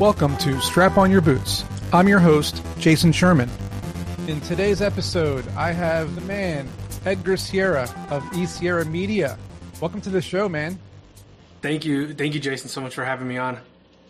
Welcome 0.00 0.38
to 0.38 0.58
Strap 0.62 0.96
On 0.96 1.10
Your 1.10 1.20
Boots. 1.20 1.62
I'm 1.92 2.08
your 2.08 2.20
host, 2.20 2.64
Jason 2.78 3.12
Sherman. 3.12 3.50
In 4.28 4.40
today's 4.40 4.80
episode, 4.80 5.46
I 5.48 5.72
have 5.72 6.14
the 6.14 6.22
man, 6.22 6.66
Edgar 7.04 7.36
Sierra 7.36 7.86
of 8.08 8.24
E 8.34 8.46
Sierra 8.46 8.86
Media. 8.86 9.36
Welcome 9.78 10.00
to 10.00 10.08
the 10.08 10.22
show, 10.22 10.48
man. 10.48 10.78
Thank 11.60 11.84
you. 11.84 12.14
Thank 12.14 12.32
you, 12.32 12.40
Jason, 12.40 12.70
so 12.70 12.80
much 12.80 12.94
for 12.94 13.04
having 13.04 13.28
me 13.28 13.36
on. 13.36 13.58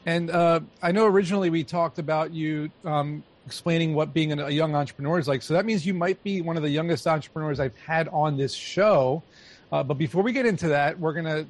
And 0.07 0.31
uh, 0.31 0.61
I 0.81 0.93
know 0.93 1.07
originally 1.07 1.51
we 1.51 1.65
talked 1.65 1.99
about 1.99 2.33
you 2.33 2.71
um, 2.85 3.25
explaining 3.45 3.93
what 3.93 4.15
being 4.15 4.31
a 4.39 4.49
young 4.49 4.77
entrepreneur 4.77 5.19
is 5.19 5.27
like. 5.27 5.43
So 5.43 5.55
that 5.55 5.67
means 5.67 5.85
you 5.85 5.95
might 5.95 6.23
be 6.23 6.41
one 6.41 6.57
of 6.57 6.63
the 6.63 6.71
youngest 6.71 7.05
entrepreneurs 7.09 7.59
I've 7.59 7.77
had 7.79 8.07
on 8.11 8.37
this 8.37 8.55
show. 8.55 9.25
Uh, 9.73 9.83
but 9.83 9.95
before 9.95 10.23
we 10.23 10.31
get 10.31 10.47
into 10.47 10.69
that, 10.69 11.01
we're 11.01 11.15
going 11.15 11.25
to 11.25 11.47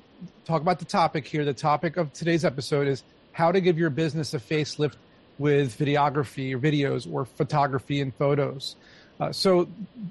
talk 0.46 0.62
about 0.62 0.78
the 0.78 0.86
topic 0.86 1.26
here. 1.26 1.44
The 1.44 1.52
topic 1.52 1.98
of 1.98 2.10
today's 2.14 2.46
episode 2.46 2.88
is 2.88 3.02
how 3.40 3.50
to 3.50 3.60
give 3.60 3.78
your 3.78 3.90
business 3.90 4.34
a 4.34 4.38
facelift 4.38 4.96
with 5.38 5.78
videography 5.78 6.52
or 6.54 6.58
videos 6.58 7.10
or 7.10 7.24
photography 7.24 8.00
and 8.02 8.14
photos. 8.14 8.76
Uh, 9.18 9.32
so 9.32 9.68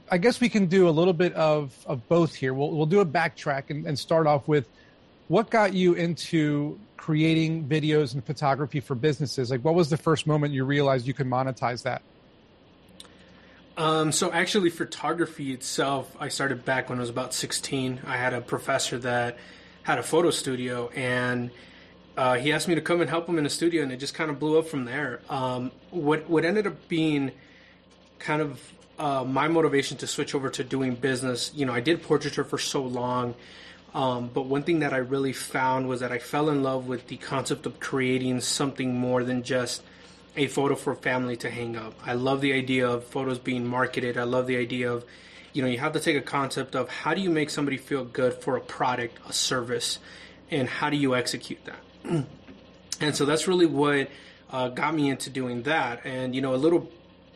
I 0.10 0.18
guess 0.18 0.42
we 0.42 0.50
can 0.50 0.66
do 0.66 0.90
a 0.90 0.94
little 1.00 1.14
bit 1.14 1.34
of, 1.34 1.72
of 1.86 2.08
both 2.10 2.34
here. 2.34 2.54
We'll, 2.54 2.72
we'll 2.72 2.88
do 2.88 3.00
a 3.00 3.06
backtrack 3.06 3.70
and, 3.70 3.86
and 3.86 3.98
start 3.98 4.26
off 4.26 4.48
with 4.48 4.68
what 5.28 5.52
got 5.52 5.74
you 5.74 5.94
into 5.94 6.80
creating 6.98 7.66
videos 7.66 8.14
and 8.14 8.26
photography 8.26 8.80
for 8.80 8.96
businesses? 8.96 9.52
Like, 9.52 9.62
what 9.62 9.74
was 9.74 9.90
the 9.90 9.98
first 9.98 10.28
moment 10.28 10.54
you 10.54 10.66
realized 10.66 11.08
you 11.08 11.14
could 11.14 11.28
monetize 11.28 11.84
that? 11.84 12.02
Um, 13.78 14.12
so 14.12 14.32
actually, 14.32 14.70
photography 14.70 15.54
itself, 15.54 16.16
I 16.20 16.28
started 16.28 16.66
back 16.66 16.90
when 16.90 16.98
I 16.98 17.02
was 17.02 17.10
about 17.10 17.34
16. 17.34 18.02
I 18.06 18.18
had 18.18 18.34
a 18.34 18.42
professor 18.42 18.98
that 19.00 19.38
had 19.84 19.98
a 19.98 20.04
photo 20.04 20.32
studio, 20.32 20.90
and 20.96 21.52
uh, 22.20 22.36
he 22.36 22.52
asked 22.52 22.68
me 22.68 22.76
to 22.76 22.82
come 22.82 23.00
and 23.00 23.10
help 23.10 23.30
him 23.30 23.38
in 23.38 23.46
the 23.46 23.50
studio, 23.50 23.82
and 23.82 23.94
it 23.94 23.98
just 23.98 24.14
kind 24.14 24.30
of 24.30 24.40
blew 24.40 24.60
up 24.60 24.68
from 24.68 24.84
there. 24.84 25.22
Um, 25.30 25.72
what 25.90 26.30
what 26.30 26.44
ended 26.44 26.68
up 26.68 26.90
being 26.90 27.32
kind 28.20 28.42
of 28.42 28.74
uh, 28.98 29.24
my 29.24 29.48
motivation 29.48 29.96
to 30.00 30.06
switch 30.06 30.36
over 30.36 30.50
to 30.50 30.66
doing 30.66 30.96
business, 30.96 31.54
you 31.56 31.66
know, 31.66 31.72
I 31.72 31.80
did 31.80 32.04
portraiture 32.04 32.44
for 32.44 32.58
so 32.58 32.84
long, 32.84 33.36
um, 33.94 34.30
but 34.34 34.48
one 34.48 34.64
thing 34.64 34.80
that 34.80 34.92
I 34.92 34.98
really 34.98 35.32
found 35.32 35.88
was 35.88 36.02
that 36.02 36.12
I 36.12 36.20
fell 36.20 36.50
in 36.50 36.62
love 36.62 36.90
with 36.90 37.08
the 37.08 37.16
concept 37.16 37.66
of 37.66 37.80
creating 37.80 38.42
something 38.42 38.94
more 38.94 39.24
than 39.24 39.42
just 39.42 39.82
a 40.36 40.48
photo 40.48 40.76
for 40.76 40.96
family 40.96 41.38
to 41.38 41.50
hang 41.50 41.78
up. 41.78 41.94
I 42.06 42.16
love 42.16 42.42
the 42.42 42.52
idea 42.52 42.90
of 42.90 43.06
photos 43.06 43.40
being 43.40 43.66
marketed. 43.66 44.18
I 44.18 44.24
love 44.24 44.46
the 44.46 44.58
idea 44.58 44.92
of, 44.92 45.06
you 45.54 45.62
know, 45.62 45.70
you 45.70 45.78
have 45.78 45.94
to 45.94 46.02
take 46.02 46.18
a 46.18 46.22
concept 46.22 46.76
of 46.76 46.90
how 46.90 47.14
do 47.14 47.22
you 47.22 47.30
make 47.30 47.50
somebody 47.50 47.78
feel 47.78 48.04
good 48.04 48.34
for 48.34 48.58
a 48.58 48.62
product, 48.62 49.20
a 49.26 49.32
service, 49.32 50.00
and 50.52 50.68
how 50.68 50.90
do 50.90 50.98
you 50.98 51.16
execute 51.16 51.64
that? 51.64 51.80
And 52.04 53.16
so 53.16 53.26
that's 53.26 53.48
really 53.48 53.66
what 53.66 54.10
uh, 54.52 54.70
got 54.70 54.96
me 54.96 55.10
into 55.10 55.30
doing 55.30 55.64
that. 55.64 56.06
And 56.06 56.36
you 56.36 56.42
know, 56.42 56.54
a 56.54 56.58
little 56.58 56.90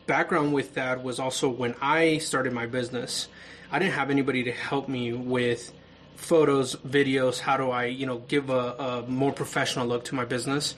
background 0.06 0.52
with 0.52 0.74
that 0.74 1.02
was 1.02 1.18
also 1.18 1.48
when 1.48 1.74
I 1.80 2.18
started 2.18 2.52
my 2.52 2.66
business, 2.66 3.28
I 3.70 3.78
didn't 3.78 3.94
have 3.94 4.10
anybody 4.10 4.44
to 4.44 4.52
help 4.52 4.88
me 4.88 5.12
with 5.12 5.72
photos, 6.16 6.76
videos. 6.76 7.38
How 7.38 7.56
do 7.56 7.70
I, 7.70 7.86
you 7.86 8.06
know, 8.06 8.18
give 8.18 8.50
a, 8.50 8.52
a 8.54 9.04
more 9.08 9.32
professional 9.32 9.86
look 9.86 10.04
to 10.06 10.14
my 10.14 10.24
business? 10.24 10.74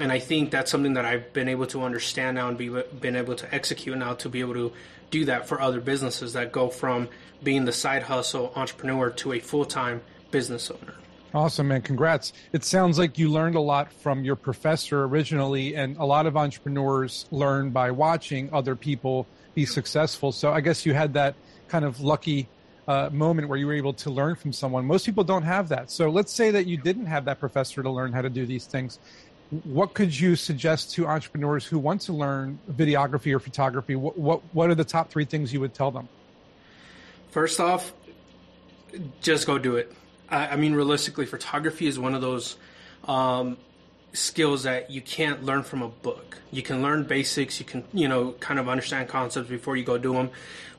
And 0.00 0.10
I 0.10 0.18
think 0.18 0.50
that's 0.50 0.70
something 0.70 0.94
that 0.94 1.04
I've 1.04 1.32
been 1.32 1.48
able 1.48 1.66
to 1.68 1.82
understand 1.82 2.36
now 2.36 2.48
and 2.48 2.56
be 2.56 2.68
been 2.68 3.16
able 3.16 3.36
to 3.36 3.54
execute 3.54 3.96
now 3.98 4.14
to 4.14 4.28
be 4.28 4.40
able 4.40 4.54
to 4.54 4.72
do 5.10 5.26
that 5.26 5.46
for 5.46 5.60
other 5.60 5.80
businesses 5.80 6.32
that 6.32 6.50
go 6.52 6.68
from 6.70 7.08
being 7.42 7.66
the 7.66 7.72
side 7.72 8.02
hustle 8.02 8.52
entrepreneur 8.56 9.10
to 9.10 9.34
a 9.34 9.38
full 9.38 9.64
time 9.64 10.00
business 10.30 10.70
owner. 10.70 10.94
Awesome, 11.34 11.68
man. 11.68 11.80
Congrats. 11.80 12.34
It 12.52 12.62
sounds 12.62 12.98
like 12.98 13.18
you 13.18 13.30
learned 13.30 13.54
a 13.54 13.60
lot 13.60 13.90
from 13.90 14.22
your 14.22 14.36
professor 14.36 15.04
originally, 15.04 15.74
and 15.74 15.96
a 15.96 16.04
lot 16.04 16.26
of 16.26 16.36
entrepreneurs 16.36 17.24
learn 17.30 17.70
by 17.70 17.90
watching 17.90 18.52
other 18.52 18.76
people 18.76 19.26
be 19.54 19.64
successful. 19.64 20.32
So 20.32 20.52
I 20.52 20.60
guess 20.60 20.84
you 20.84 20.92
had 20.92 21.14
that 21.14 21.34
kind 21.68 21.86
of 21.86 22.00
lucky 22.00 22.48
uh, 22.86 23.08
moment 23.10 23.48
where 23.48 23.58
you 23.58 23.66
were 23.66 23.72
able 23.72 23.94
to 23.94 24.10
learn 24.10 24.34
from 24.34 24.52
someone. 24.52 24.84
Most 24.84 25.06
people 25.06 25.24
don't 25.24 25.44
have 25.44 25.70
that. 25.70 25.90
So 25.90 26.10
let's 26.10 26.32
say 26.32 26.50
that 26.50 26.66
you 26.66 26.76
didn't 26.76 27.06
have 27.06 27.24
that 27.24 27.40
professor 27.40 27.82
to 27.82 27.90
learn 27.90 28.12
how 28.12 28.20
to 28.20 28.30
do 28.30 28.44
these 28.44 28.66
things. 28.66 28.98
What 29.64 29.94
could 29.94 30.18
you 30.18 30.36
suggest 30.36 30.92
to 30.94 31.06
entrepreneurs 31.06 31.64
who 31.64 31.78
want 31.78 32.02
to 32.02 32.12
learn 32.12 32.58
videography 32.70 33.34
or 33.34 33.38
photography? 33.38 33.96
What, 33.96 34.18
what, 34.18 34.42
what 34.52 34.68
are 34.68 34.74
the 34.74 34.84
top 34.84 35.10
three 35.10 35.24
things 35.24 35.50
you 35.50 35.60
would 35.60 35.72
tell 35.72 35.90
them? 35.90 36.08
First 37.30 37.58
off, 37.58 37.94
just 39.22 39.46
go 39.46 39.56
do 39.56 39.76
it 39.76 39.94
I, 40.32 40.56
mean, 40.56 40.72
realistically, 40.72 41.26
photography 41.26 41.86
is 41.86 41.98
one 41.98 42.14
of 42.14 42.22
those 42.22 42.56
um, 43.04 43.58
skills 44.14 44.62
that 44.62 44.90
you 44.90 45.02
can't 45.02 45.44
learn 45.44 45.62
from 45.62 45.82
a 45.82 45.88
book. 45.88 46.38
You 46.50 46.62
can 46.62 46.82
learn 46.82 47.04
basics, 47.04 47.60
you 47.60 47.66
can, 47.66 47.84
you 47.92 48.08
know, 48.08 48.32
kind 48.32 48.58
of 48.58 48.68
understand 48.68 49.08
concepts 49.08 49.48
before 49.48 49.76
you 49.76 49.84
go 49.84 49.98
do 49.98 50.14
them. 50.14 50.30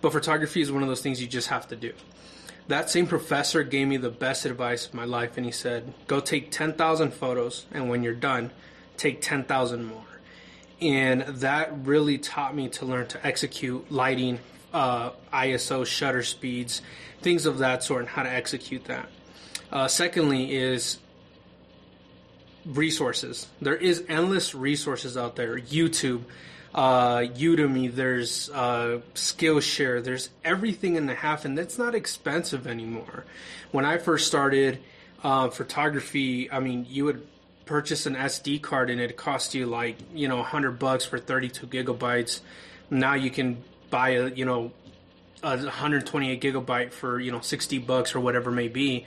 But 0.02 0.12
photography 0.12 0.62
is 0.62 0.72
one 0.72 0.82
of 0.82 0.90
those 0.90 1.02
things 1.02 1.22
you 1.22 1.28
just 1.28 1.50
have 1.50 1.68
to 1.68 1.76
do. 1.76 1.94
That 2.68 2.90
same 2.90 3.08
professor 3.08 3.64
gave 3.64 3.88
me 3.88 3.98
the 3.98 4.10
best 4.10 4.46
advice 4.46 4.88
of 4.88 4.94
my 4.94 5.06
life, 5.06 5.38
and 5.38 5.46
he 5.46 5.52
said, 5.52 5.94
Go 6.08 6.20
take 6.20 6.50
10,000 6.50 7.14
photos, 7.14 7.66
and 7.72 7.90
when 7.90 8.04
you're 8.04 8.14
done, 8.14 8.52
take 8.98 9.22
10,000 9.22 9.86
more. 9.86 10.02
And 10.82 11.22
that 11.22 11.72
really 11.86 12.18
taught 12.18 12.56
me 12.56 12.70
to 12.70 12.86
learn 12.86 13.08
to 13.08 13.26
execute 13.26 13.92
lighting, 13.92 14.40
uh, 14.74 15.12
ISO, 15.32 15.86
shutter 15.86 16.24
speeds, 16.24 16.82
things 17.22 17.46
of 17.46 17.60
that 17.60 17.84
sort, 17.84 18.02
and 18.02 18.10
how 18.10 18.24
to 18.24 18.32
execute 18.32 18.86
that. 18.86 19.10
Uh, 19.74 19.88
secondly, 19.88 20.56
is 20.56 21.00
resources. 22.64 23.48
There 23.60 23.76
is 23.76 24.04
endless 24.08 24.54
resources 24.54 25.18
out 25.18 25.36
there. 25.36 25.60
YouTube, 25.60 26.26
uh, 26.76 27.22
Udemy, 27.22 27.94
there's 27.94 28.52
uh, 28.52 29.00
Skillshare, 29.16 30.04
there's 30.04 30.30
everything 30.46 30.96
in 30.96 31.08
the 31.08 31.16
half, 31.16 31.44
and 31.44 31.58
that's 31.58 31.80
not 31.80 31.96
expensive 31.96 32.68
anymore. 32.68 33.26
When 33.72 33.84
I 33.84 33.98
first 33.98 34.28
started 34.28 34.78
uh, 35.24 35.50
photography, 35.50 36.52
I 36.52 36.60
mean, 36.60 36.86
you 36.88 37.06
would 37.06 37.26
purchase 37.66 38.06
an 38.06 38.14
SD 38.14 38.62
card 38.62 38.92
and 38.92 39.02
it 39.02 39.18
cost 39.18 39.56
you 39.56 39.66
like 39.66 39.96
you 40.14 40.28
know 40.28 40.36
100 40.38 40.78
bucks 40.78 41.04
for 41.04 41.18
32 41.18 41.66
gigabytes. 41.66 42.42
Now 42.92 43.16
you 43.16 43.32
can 43.32 43.64
buy 43.90 44.10
a 44.10 44.30
you 44.30 44.46
know 44.46 44.72
a 45.42 45.56
128 45.56 46.42
gigabyte 46.42 46.92
for 46.92 47.20
you 47.20 47.32
know 47.32 47.40
60 47.40 47.80
bucks 47.80 48.14
or 48.14 48.20
whatever 48.20 48.52
may 48.52 48.68
be 48.68 49.06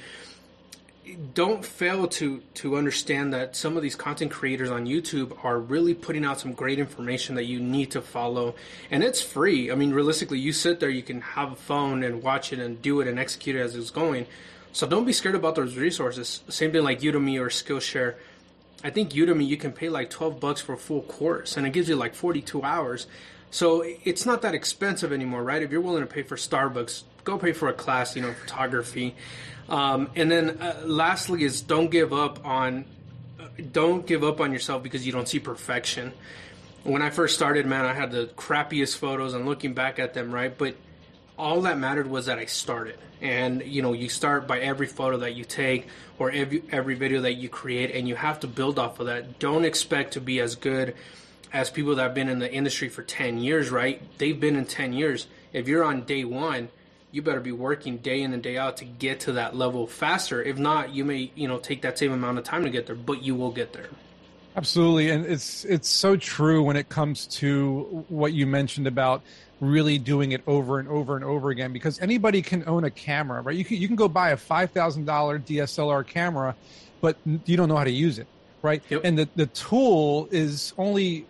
don't 1.14 1.64
fail 1.64 2.08
to 2.08 2.42
to 2.54 2.76
understand 2.76 3.32
that 3.32 3.54
some 3.54 3.76
of 3.76 3.82
these 3.82 3.94
content 3.94 4.30
creators 4.30 4.70
on 4.70 4.86
YouTube 4.86 5.44
are 5.44 5.58
really 5.58 5.94
putting 5.94 6.24
out 6.24 6.40
some 6.40 6.52
great 6.52 6.78
information 6.78 7.36
that 7.36 7.44
you 7.44 7.60
need 7.60 7.90
to 7.92 8.00
follow 8.00 8.54
and 8.90 9.04
it's 9.04 9.20
free. 9.20 9.70
I 9.70 9.74
mean 9.74 9.92
realistically 9.92 10.38
you 10.38 10.52
sit 10.52 10.80
there 10.80 10.90
you 10.90 11.02
can 11.02 11.20
have 11.20 11.52
a 11.52 11.56
phone 11.56 12.02
and 12.02 12.22
watch 12.22 12.52
it 12.52 12.58
and 12.58 12.80
do 12.82 13.00
it 13.00 13.08
and 13.08 13.18
execute 13.18 13.56
it 13.56 13.60
as 13.60 13.76
it's 13.76 13.90
going. 13.90 14.26
So 14.72 14.86
don't 14.86 15.04
be 15.04 15.12
scared 15.12 15.36
about 15.36 15.54
those 15.54 15.76
resources. 15.76 16.42
Same 16.48 16.72
thing 16.72 16.82
like 16.82 17.00
Udemy 17.00 17.40
or 17.40 17.48
Skillshare. 17.48 18.16
I 18.82 18.90
think 18.90 19.10
Udemy 19.10 19.46
you 19.46 19.56
can 19.56 19.72
pay 19.72 19.88
like 19.88 20.10
12 20.10 20.40
bucks 20.40 20.60
for 20.60 20.72
a 20.72 20.78
full 20.78 21.02
course 21.02 21.56
and 21.56 21.66
it 21.66 21.72
gives 21.72 21.88
you 21.88 21.96
like 21.96 22.14
42 22.14 22.62
hours. 22.62 23.06
So 23.50 23.84
it's 24.04 24.26
not 24.26 24.42
that 24.42 24.54
expensive 24.54 25.12
anymore, 25.12 25.42
right? 25.44 25.62
If 25.62 25.70
you're 25.70 25.80
willing 25.80 26.02
to 26.02 26.12
pay 26.12 26.22
for 26.22 26.36
Starbucks, 26.36 27.04
go 27.26 27.36
pay 27.36 27.52
for 27.52 27.68
a 27.68 27.74
class, 27.74 28.16
you 28.16 28.22
know, 28.22 28.32
photography. 28.32 29.14
Um, 29.68 30.08
and 30.16 30.30
then 30.30 30.62
uh, 30.62 30.80
lastly 30.86 31.42
is 31.42 31.60
don't 31.60 31.90
give 31.90 32.14
up 32.14 32.46
on 32.46 32.86
don't 33.72 34.06
give 34.06 34.22
up 34.22 34.40
on 34.40 34.52
yourself 34.52 34.82
because 34.82 35.04
you 35.04 35.12
don't 35.12 35.28
see 35.28 35.40
perfection. 35.40 36.12
When 36.84 37.02
I 37.02 37.10
first 37.10 37.34
started, 37.34 37.66
man, 37.66 37.84
I 37.84 37.92
had 37.92 38.12
the 38.12 38.30
crappiest 38.36 38.96
photos 38.96 39.34
and 39.34 39.44
looking 39.44 39.74
back 39.74 39.98
at 39.98 40.14
them, 40.14 40.32
right? 40.32 40.56
But 40.56 40.76
all 41.36 41.62
that 41.62 41.78
mattered 41.78 42.06
was 42.06 42.26
that 42.26 42.38
I 42.38 42.44
started. 42.44 42.98
And 43.20 43.62
you 43.62 43.82
know, 43.82 43.92
you 43.92 44.08
start 44.08 44.46
by 44.46 44.60
every 44.60 44.86
photo 44.86 45.18
that 45.18 45.34
you 45.34 45.44
take 45.44 45.88
or 46.18 46.30
every 46.30 46.62
every 46.70 46.94
video 46.94 47.22
that 47.22 47.34
you 47.34 47.48
create 47.48 47.90
and 47.90 48.06
you 48.06 48.14
have 48.14 48.40
to 48.40 48.46
build 48.46 48.78
off 48.78 49.00
of 49.00 49.06
that. 49.06 49.38
Don't 49.40 49.64
expect 49.64 50.12
to 50.12 50.20
be 50.20 50.40
as 50.40 50.54
good 50.54 50.94
as 51.52 51.70
people 51.70 51.96
that 51.96 52.02
have 52.02 52.14
been 52.14 52.28
in 52.28 52.38
the 52.38 52.52
industry 52.52 52.88
for 52.88 53.02
10 53.02 53.38
years, 53.38 53.70
right? 53.70 54.00
They've 54.18 54.38
been 54.38 54.56
in 54.56 54.66
10 54.66 54.92
years. 54.92 55.26
If 55.52 55.68
you're 55.68 55.84
on 55.84 56.02
day 56.02 56.24
1, 56.24 56.68
you 57.16 57.22
better 57.22 57.40
be 57.40 57.50
working 57.50 57.96
day 57.96 58.20
in 58.20 58.34
and 58.34 58.42
day 58.42 58.58
out 58.58 58.76
to 58.76 58.84
get 58.84 59.20
to 59.20 59.32
that 59.32 59.56
level 59.56 59.86
faster. 59.86 60.42
If 60.42 60.58
not, 60.58 60.94
you 60.94 61.02
may, 61.02 61.32
you 61.34 61.48
know, 61.48 61.58
take 61.58 61.80
that 61.80 61.98
same 61.98 62.12
amount 62.12 62.36
of 62.36 62.44
time 62.44 62.62
to 62.64 62.70
get 62.70 62.86
there, 62.86 62.94
but 62.94 63.22
you 63.22 63.34
will 63.34 63.50
get 63.50 63.72
there. 63.72 63.88
Absolutely, 64.54 65.10
and 65.10 65.24
it's 65.26 65.64
it's 65.64 65.88
so 65.88 66.16
true 66.16 66.62
when 66.62 66.76
it 66.76 66.88
comes 66.88 67.26
to 67.26 68.04
what 68.08 68.32
you 68.32 68.46
mentioned 68.46 68.86
about 68.86 69.22
really 69.60 69.98
doing 69.98 70.32
it 70.32 70.42
over 70.46 70.78
and 70.78 70.88
over 70.88 71.16
and 71.16 71.24
over 71.24 71.50
again 71.50 71.72
because 71.72 71.98
anybody 72.00 72.42
can 72.42 72.66
own 72.66 72.84
a 72.84 72.90
camera, 72.90 73.40
right? 73.40 73.56
You 73.56 73.64
can 73.64 73.78
you 73.78 73.86
can 73.86 73.96
go 73.96 74.08
buy 74.08 74.30
a 74.30 74.36
five 74.36 74.70
thousand 74.70 75.06
dollar 75.06 75.38
DSLR 75.38 76.06
camera, 76.06 76.54
but 77.00 77.16
you 77.24 77.56
don't 77.56 77.68
know 77.68 77.76
how 77.76 77.84
to 77.84 77.90
use 77.90 78.18
it 78.18 78.26
right? 78.66 78.82
Yep. 78.88 79.00
And 79.04 79.18
the, 79.18 79.28
the 79.36 79.46
tool 79.46 80.28
is 80.30 80.74
only 80.76 81.24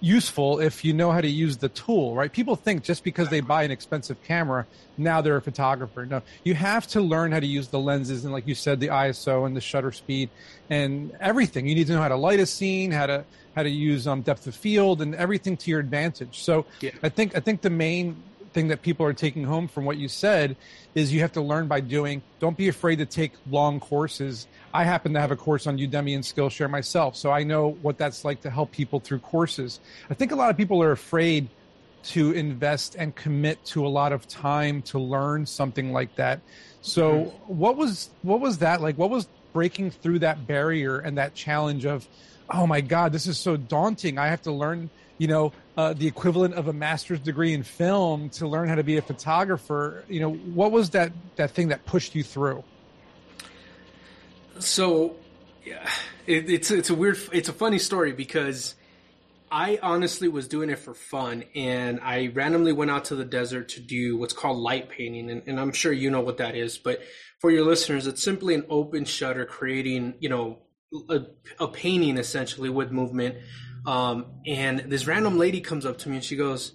useful 0.00 0.60
if 0.60 0.84
you 0.84 0.92
know 0.94 1.10
how 1.12 1.20
to 1.20 1.28
use 1.28 1.58
the 1.58 1.68
tool, 1.68 2.14
right? 2.14 2.32
People 2.32 2.56
think 2.56 2.82
just 2.82 3.04
because 3.04 3.28
they 3.28 3.40
buy 3.40 3.62
an 3.64 3.70
expensive 3.70 4.16
camera, 4.24 4.66
now 4.96 5.20
they're 5.20 5.36
a 5.36 5.42
photographer. 5.42 6.06
No, 6.06 6.22
you 6.42 6.54
have 6.54 6.86
to 6.88 7.00
learn 7.00 7.32
how 7.32 7.40
to 7.40 7.46
use 7.46 7.68
the 7.68 7.78
lenses 7.78 8.24
and, 8.24 8.32
like 8.32 8.46
you 8.48 8.54
said, 8.54 8.80
the 8.80 8.88
ISO 8.88 9.46
and 9.46 9.54
the 9.54 9.60
shutter 9.60 9.92
speed 9.92 10.30
and 10.70 11.12
everything. 11.20 11.68
You 11.68 11.74
need 11.74 11.86
to 11.88 11.92
know 11.92 12.02
how 12.02 12.08
to 12.08 12.16
light 12.16 12.40
a 12.40 12.46
scene, 12.46 12.90
how 12.90 13.06
to 13.06 13.24
how 13.56 13.64
to 13.64 13.70
use 13.70 14.06
um, 14.06 14.22
depth 14.22 14.46
of 14.46 14.54
field, 14.54 15.02
and 15.02 15.14
everything 15.14 15.56
to 15.56 15.70
your 15.70 15.80
advantage. 15.80 16.42
So, 16.42 16.66
Yeah. 16.80 16.92
I 17.02 17.08
think 17.08 17.36
I 17.36 17.40
think 17.40 17.60
the 17.60 17.70
main 17.70 18.16
thing 18.52 18.68
that 18.68 18.82
people 18.82 19.06
are 19.06 19.12
taking 19.12 19.44
home 19.44 19.68
from 19.68 19.84
what 19.84 19.96
you 19.96 20.08
said 20.08 20.56
is 20.94 21.12
you 21.12 21.20
have 21.20 21.32
to 21.32 21.40
learn 21.40 21.68
by 21.68 21.80
doing. 21.80 22.22
Don't 22.40 22.56
be 22.56 22.68
afraid 22.68 22.96
to 22.96 23.06
take 23.06 23.32
long 23.48 23.80
courses. 23.80 24.46
I 24.74 24.84
happen 24.84 25.14
to 25.14 25.20
have 25.20 25.30
a 25.30 25.36
course 25.36 25.66
on 25.66 25.78
Udemy 25.78 26.14
and 26.14 26.24
Skillshare 26.24 26.70
myself, 26.70 27.16
so 27.16 27.30
I 27.30 27.44
know 27.44 27.76
what 27.82 27.98
that's 27.98 28.24
like 28.24 28.40
to 28.42 28.50
help 28.50 28.72
people 28.72 29.00
through 29.00 29.20
courses. 29.20 29.80
I 30.10 30.14
think 30.14 30.32
a 30.32 30.36
lot 30.36 30.50
of 30.50 30.56
people 30.56 30.82
are 30.82 30.92
afraid 30.92 31.48
to 32.02 32.32
invest 32.32 32.96
and 32.98 33.14
commit 33.14 33.62
to 33.66 33.86
a 33.86 33.88
lot 33.88 34.12
of 34.12 34.26
time 34.26 34.82
to 34.82 34.98
learn 34.98 35.44
something 35.46 35.92
like 35.92 36.14
that. 36.16 36.40
So, 36.80 37.12
mm-hmm. 37.12 37.58
what 37.58 37.76
was 37.76 38.10
what 38.22 38.40
was 38.40 38.58
that 38.58 38.80
like? 38.80 38.96
What 38.96 39.10
was 39.10 39.28
breaking 39.52 39.90
through 39.90 40.20
that 40.20 40.46
barrier 40.46 40.98
and 40.98 41.18
that 41.18 41.34
challenge 41.34 41.84
of, 41.84 42.08
oh 42.50 42.66
my 42.66 42.80
God, 42.80 43.12
this 43.12 43.26
is 43.26 43.38
so 43.38 43.56
daunting. 43.56 44.18
I 44.18 44.28
have 44.28 44.42
to 44.42 44.52
learn, 44.52 44.90
you 45.20 45.28
know, 45.28 45.52
uh, 45.76 45.92
the 45.92 46.06
equivalent 46.06 46.54
of 46.54 46.68
a 46.68 46.72
master's 46.72 47.20
degree 47.20 47.52
in 47.52 47.62
film 47.62 48.30
to 48.30 48.48
learn 48.48 48.70
how 48.70 48.74
to 48.74 48.82
be 48.82 48.96
a 48.96 49.02
photographer. 49.02 50.02
You 50.08 50.20
know, 50.20 50.32
what 50.32 50.72
was 50.72 50.88
that 50.90 51.12
that 51.36 51.50
thing 51.50 51.68
that 51.68 51.84
pushed 51.84 52.14
you 52.14 52.22
through? 52.22 52.64
So, 54.60 55.16
yeah, 55.62 55.86
it, 56.26 56.48
it's 56.48 56.70
it's 56.70 56.88
a 56.88 56.94
weird, 56.94 57.18
it's 57.34 57.50
a 57.50 57.52
funny 57.52 57.78
story 57.78 58.12
because 58.12 58.74
I 59.52 59.78
honestly 59.82 60.28
was 60.28 60.48
doing 60.48 60.70
it 60.70 60.78
for 60.78 60.94
fun, 60.94 61.44
and 61.54 62.00
I 62.00 62.28
randomly 62.28 62.72
went 62.72 62.90
out 62.90 63.04
to 63.06 63.14
the 63.14 63.26
desert 63.26 63.68
to 63.70 63.80
do 63.80 64.16
what's 64.16 64.32
called 64.32 64.56
light 64.56 64.88
painting, 64.88 65.30
and, 65.30 65.42
and 65.46 65.60
I'm 65.60 65.72
sure 65.72 65.92
you 65.92 66.10
know 66.10 66.22
what 66.22 66.38
that 66.38 66.56
is. 66.56 66.78
But 66.78 67.02
for 67.40 67.50
your 67.50 67.66
listeners, 67.66 68.06
it's 68.06 68.22
simply 68.22 68.54
an 68.54 68.64
open 68.70 69.04
shutter 69.04 69.44
creating, 69.44 70.14
you 70.18 70.30
know, 70.30 70.60
a, 71.10 71.26
a 71.58 71.68
painting 71.68 72.16
essentially 72.16 72.70
with 72.70 72.90
movement. 72.90 73.36
Um, 73.86 74.26
and 74.46 74.80
this 74.80 75.06
random 75.06 75.38
lady 75.38 75.60
comes 75.60 75.86
up 75.86 75.98
to 75.98 76.08
me 76.08 76.16
and 76.16 76.24
she 76.24 76.36
goes, 76.36 76.72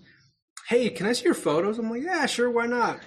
"Hey, 0.68 0.90
can 0.90 1.06
I 1.08 1.14
see 1.14 1.26
your 1.26 1.34
photos?" 1.34 1.78
I'm 1.78 1.90
like, 1.90 2.04
"Yeah, 2.04 2.26
sure, 2.26 2.50
why 2.50 2.66
not?" 2.66 3.00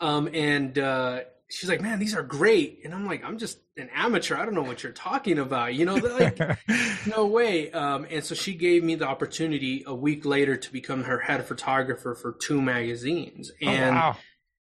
Um, 0.00 0.28
and 0.32 0.78
uh, 0.78 1.20
she's 1.48 1.68
like, 1.68 1.80
"Man, 1.80 1.98
these 1.98 2.14
are 2.14 2.22
great," 2.22 2.80
and 2.84 2.94
I'm 2.94 3.06
like, 3.06 3.24
"I'm 3.24 3.38
just 3.38 3.58
an 3.76 3.88
amateur. 3.94 4.36
I 4.36 4.44
don't 4.44 4.54
know 4.54 4.62
what 4.62 4.82
you're 4.82 4.92
talking 4.92 5.38
about." 5.38 5.74
You 5.74 5.86
know, 5.86 5.94
like, 5.94 6.38
no 7.06 7.26
way. 7.26 7.70
Um, 7.72 8.06
and 8.10 8.22
so 8.24 8.34
she 8.34 8.54
gave 8.54 8.84
me 8.84 8.94
the 8.94 9.06
opportunity 9.08 9.84
a 9.86 9.94
week 9.94 10.24
later 10.24 10.56
to 10.56 10.72
become 10.72 11.04
her 11.04 11.18
head 11.18 11.44
photographer 11.46 12.14
for 12.14 12.32
two 12.32 12.60
magazines. 12.60 13.50
Oh, 13.62 13.68
And 13.68 13.96
wow. 13.96 14.16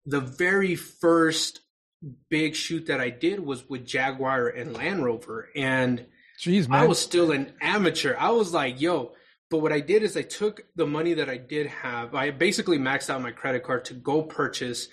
the 0.05 0.21
very 0.21 0.75
first 0.75 1.61
big 2.29 2.55
shoot 2.55 2.85
that 2.87 2.99
I 3.01 3.09
did 3.09 3.39
was 3.39 3.67
with 3.67 3.85
Jaguar 3.85 4.47
and 4.47 4.73
Land 4.73 5.03
Rover, 5.03 5.49
and 5.55 6.05
Jeez, 6.39 6.67
man. 6.67 6.83
I 6.83 6.87
was 6.87 6.99
still 6.99 7.31
an 7.31 7.53
amateur. 7.61 8.15
I 8.17 8.31
was 8.31 8.53
like, 8.53 8.81
yo. 8.81 9.13
But 9.49 9.59
what 9.59 9.71
I 9.71 9.79
did 9.79 10.01
is 10.03 10.17
I 10.17 10.23
took 10.23 10.65
the 10.75 10.87
money 10.87 11.13
that 11.13 11.29
I 11.29 11.37
did 11.37 11.67
have. 11.67 12.15
I 12.15 12.31
basically 12.31 12.79
maxed 12.79 13.09
out 13.09 13.21
my 13.21 13.31
credit 13.31 13.63
card 13.63 13.85
to 13.85 13.93
go 13.93 14.23
purchase 14.23 14.89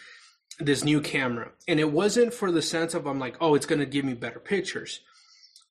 this 0.59 0.85
new 0.85 1.01
camera. 1.01 1.53
And 1.67 1.81
it 1.81 1.91
wasn't 1.91 2.35
for 2.35 2.53
the 2.53 2.63
sense 2.63 2.95
of 2.95 3.07
I'm 3.07 3.19
like, 3.19 3.37
oh, 3.41 3.55
it's 3.55 3.67
going 3.67 3.79
to 3.79 3.87
give 3.87 4.05
me 4.05 4.15
better 4.15 4.39
pictures. 4.39 5.01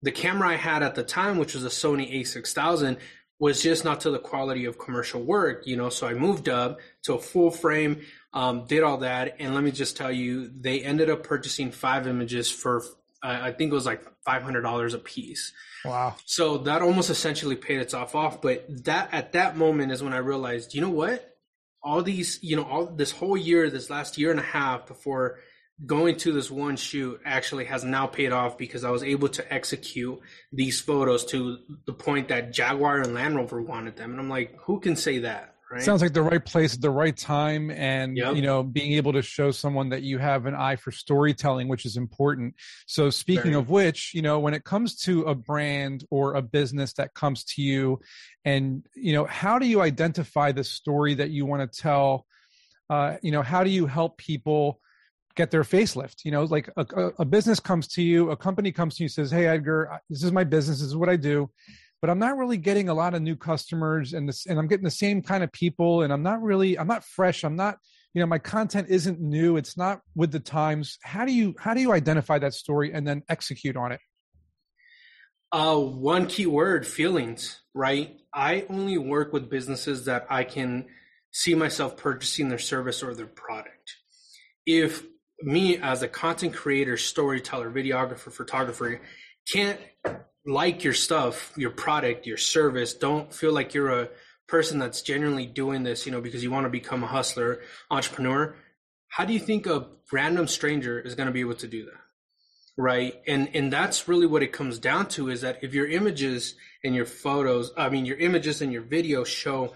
The 0.02 0.12
camera 0.12 0.50
I 0.50 0.56
had 0.56 0.82
at 0.82 0.96
the 0.96 1.04
time, 1.04 1.38
which 1.38 1.54
was 1.54 1.64
a 1.64 1.70
Sony 1.70 2.22
A6000, 2.22 2.98
was 3.40 3.62
just 3.62 3.84
not 3.84 4.02
to 4.02 4.12
the 4.12 4.20
quality 4.20 4.66
of 4.66 4.78
commercial 4.78 5.22
work, 5.22 5.66
you 5.66 5.76
know. 5.76 5.90
So 5.90 6.08
I 6.08 6.14
moved 6.14 6.50
up 6.50 6.80
to 7.04 7.14
a 7.14 7.20
full 7.20 7.52
frame, 7.52 8.02
um, 8.34 8.66
did 8.66 8.84
all 8.84 8.98
that, 8.98 9.36
and 9.40 9.56
let 9.56 9.64
me 9.64 9.72
just 9.72 9.98
tell 9.98 10.12
you, 10.12 10.52
they 10.60 10.82
ended 10.82 11.10
up 11.10 11.24
purchasing 11.24 11.72
five 11.72 12.08
images 12.08 12.52
for 12.52 12.84
I 13.24 13.52
think 13.52 13.72
it 13.72 13.76
was 13.76 13.86
like 13.86 14.04
five 14.26 14.42
hundred 14.42 14.62
dollars 14.62 14.94
a 14.94 15.00
piece. 15.00 15.54
wow. 15.86 16.16
So 16.26 16.60
that 16.60 16.82
almost 16.82 17.10
essentially 17.10 17.56
paid 17.56 17.80
itself 17.80 18.16
off. 18.16 18.42
But 18.42 18.66
that 18.86 19.10
at 19.12 19.34
that 19.34 19.58
moment 19.58 19.92
is 19.92 20.02
when 20.02 20.14
I 20.14 20.18
realized, 20.18 20.74
you 20.74 20.82
know 20.82 20.90
what? 20.90 21.28
All 21.84 22.02
these, 22.04 22.40
you 22.44 22.56
know, 22.56 22.64
all 22.64 22.86
this 22.86 23.12
whole 23.12 23.38
year, 23.38 23.70
this 23.70 23.90
last 23.90 24.18
year 24.18 24.32
and 24.32 24.40
a 24.40 24.44
half 24.44 24.88
before 24.88 25.40
going 25.86 26.16
to 26.16 26.32
this 26.32 26.52
one 26.52 26.76
shoot 26.76 27.20
actually 27.26 27.66
has 27.66 27.84
now 27.84 28.06
paid 28.06 28.32
off 28.32 28.58
because 28.58 28.84
I 28.84 28.92
was 28.92 29.04
able 29.04 29.30
to 29.30 29.54
execute 29.54 30.20
these 30.52 30.80
photos 30.80 31.26
to 31.26 31.58
the 31.86 31.94
point 31.94 32.28
that 32.28 32.54
Jaguar 32.54 33.02
and 33.02 33.14
Land 33.14 33.36
Rover 33.36 33.62
wanted 33.62 33.98
them. 33.98 34.12
And 34.12 34.20
I'm 34.20 34.30
like, 34.30 34.56
who 34.62 34.80
can 34.80 34.96
say 34.96 35.20
that? 35.20 35.56
Right. 35.72 35.82
Sounds 35.82 36.02
like 36.02 36.12
the 36.12 36.22
right 36.22 36.44
place 36.44 36.74
at 36.76 36.82
the 36.82 36.90
right 36.90 37.16
time, 37.16 37.72
and 37.72 38.18
Yep. 38.18 38.36
you 38.36 38.42
know, 38.42 38.62
being 38.62 38.92
able 38.94 39.14
to 39.14 39.22
show 39.22 39.52
someone 39.52 39.88
that 39.90 40.04
you 40.04 40.18
have 40.18 40.46
an 40.46 40.54
eye 40.54 40.76
for 40.76 40.92
storytelling, 40.92 41.70
which 41.70 41.86
is 41.86 41.96
important. 41.96 42.56
So, 42.88 43.10
speaking 43.10 43.54
Very. 43.54 43.56
of 43.56 43.70
which, 43.70 44.12
you 44.14 44.22
know, 44.22 44.40
when 44.40 44.54
it 44.54 44.66
comes 44.66 44.98
to 45.04 45.24
a 45.24 45.36
brand 45.36 46.04
or 46.12 46.34
a 46.34 46.42
business 46.42 46.92
that 46.94 47.14
comes 47.14 47.46
to 47.46 47.62
you, 47.62 48.02
and 48.44 48.86
you 48.96 49.14
know, 49.14 49.24
how 49.24 49.60
do 49.60 49.66
you 49.66 49.80
identify 49.80 50.52
the 50.52 50.66
story 50.66 51.14
that 51.14 51.30
you 51.30 51.46
want 51.46 51.72
to 51.72 51.82
tell? 51.82 52.26
Uh, 52.90 53.16
you 53.22 53.32
know, 53.32 53.42
how 53.42 53.64
do 53.64 53.70
you 53.70 53.86
help 53.86 54.18
people? 54.18 54.80
get 55.34 55.50
their 55.50 55.64
facelift 55.64 56.26
you 56.26 56.32
know 56.32 56.44
like 56.44 56.70
a, 56.76 56.86
a, 56.94 57.06
a 57.20 57.26
business 57.26 57.58
comes 57.58 57.88
to 57.88 58.02
you 58.02 58.32
a 58.32 58.36
company 58.36 58.70
comes 58.70 58.98
to 58.98 59.04
you 59.04 59.08
says 59.08 59.32
hey 59.32 59.48
edgar 59.48 60.02
this 60.10 60.24
is 60.24 60.32
my 60.34 60.44
business 60.44 60.82
this 60.82 60.90
is 60.90 60.96
what 60.98 61.08
i 61.08 61.16
do 61.16 61.50
but 62.02 62.10
i'm 62.10 62.20
not 62.20 62.38
really 62.38 62.58
getting 62.58 62.90
a 62.90 62.94
lot 62.94 63.14
of 63.14 63.22
new 63.22 63.36
customers 63.36 64.14
and 64.14 64.28
this 64.28 64.46
and 64.46 64.60
i'm 64.60 64.68
getting 64.68 64.84
the 64.84 64.92
same 64.92 65.22
kind 65.22 65.44
of 65.44 65.52
people 65.52 66.02
and 66.02 66.12
i'm 66.12 66.24
not 66.24 66.42
really 66.42 66.78
i'm 66.78 66.88
not 66.88 67.04
fresh 67.04 67.44
i'm 67.44 67.56
not 67.56 67.78
you 68.14 68.20
know 68.20 68.26
my 68.26 68.40
content 68.40 68.88
isn't 68.90 69.20
new 69.20 69.56
it's 69.58 69.78
not 69.78 70.02
with 70.16 70.32
the 70.32 70.40
times 70.40 70.98
how 71.04 71.26
do 71.26 71.32
you 71.32 71.56
how 71.60 71.74
do 71.74 71.82
you 71.82 71.94
identify 71.94 72.38
that 72.38 72.54
story 72.54 72.92
and 72.92 73.08
then 73.08 73.22
execute 73.30 73.78
on 73.78 73.92
it 73.92 74.00
Uh, 75.54 75.76
one 75.76 76.28
key 76.28 76.46
word, 76.46 76.88
feelings, 76.88 77.60
right? 77.74 78.16
I 78.34 78.66
only 78.70 78.98
work 78.98 79.34
with 79.34 79.50
businesses 79.50 80.06
that 80.06 80.26
I 80.30 80.46
can 80.46 80.88
see 81.32 81.56
myself 81.56 81.98
purchasing 81.98 82.48
their 82.48 82.58
service 82.58 83.04
or 83.04 83.14
their 83.14 83.28
product. 83.28 83.96
If 84.66 85.04
me 85.42 85.78
as 85.78 86.04
a 86.04 86.08
content 86.08 86.54
creator, 86.54 86.96
storyteller, 86.96 87.70
videographer, 87.70 88.32
photographer 88.32 89.02
can't 89.52 89.80
like 90.46 90.84
your 90.84 90.94
stuff, 90.94 91.54
your 91.56 91.70
product, 91.70 92.26
your 92.26 92.38
service, 92.38 92.94
don't 92.94 93.34
feel 93.34 93.54
like 93.54 93.74
you're 93.74 94.02
a 94.02 94.10
person 94.48 94.80
that's 94.80 95.02
genuinely 95.02 95.46
doing 95.46 95.84
this, 95.84 96.06
you 96.06 96.12
know, 96.12 96.22
because 96.22 96.44
you 96.44 96.52
want 96.52 96.66
to 96.66 96.70
become 96.70 97.04
a 97.04 97.08
hustler, 97.08 97.62
entrepreneur, 97.90 98.56
how 99.08 99.26
do 99.26 99.34
you 99.34 99.40
think 99.40 99.68
a 99.68 99.88
random 100.12 100.48
stranger 100.48 101.00
is 101.00 101.16
going 101.16 101.28
to 101.28 101.34
be 101.34 101.42
able 101.42 101.56
to 101.56 101.68
do 101.68 101.86
that? 101.86 102.02
right? 102.78 103.22
And 103.28 103.50
and 103.54 103.72
that's 103.72 104.08
really 104.08 104.26
what 104.26 104.44
it 104.44 104.52
comes 104.52 104.80
down 104.80 105.08
to 105.10 105.30
is 105.30 105.42
that 105.42 105.60
if 105.62 105.74
your 105.74 105.88
images 105.88 106.56
and 106.84 106.96
your 106.96 107.06
photos 107.06 107.72
i 107.78 107.90
mean 107.90 108.06
your 108.06 108.18
images 108.18 108.62
and 108.62 108.74
your 108.74 108.82
videos 108.82 109.28
show 109.28 109.74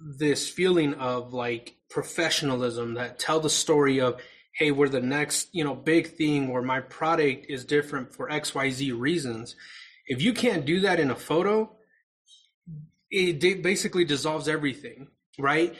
this 0.00 0.48
feeling 0.48 0.94
of 0.94 1.32
like 1.32 1.76
professionalism 1.88 2.94
that 2.94 3.18
tell 3.18 3.40
the 3.40 3.50
story 3.50 4.00
of 4.00 4.20
hey 4.54 4.70
we're 4.70 4.88
the 4.88 5.00
next 5.00 5.48
you 5.52 5.64
know 5.64 5.74
big 5.74 6.08
thing 6.16 6.48
where 6.48 6.62
my 6.62 6.80
product 6.80 7.46
is 7.48 7.64
different 7.64 8.14
for 8.14 8.28
xyz 8.28 8.98
reasons 8.98 9.56
if 10.06 10.22
you 10.22 10.32
can't 10.32 10.64
do 10.64 10.80
that 10.80 11.00
in 11.00 11.10
a 11.10 11.16
photo 11.16 11.70
it 13.10 13.62
basically 13.62 14.04
dissolves 14.04 14.48
everything 14.48 15.08
right 15.38 15.74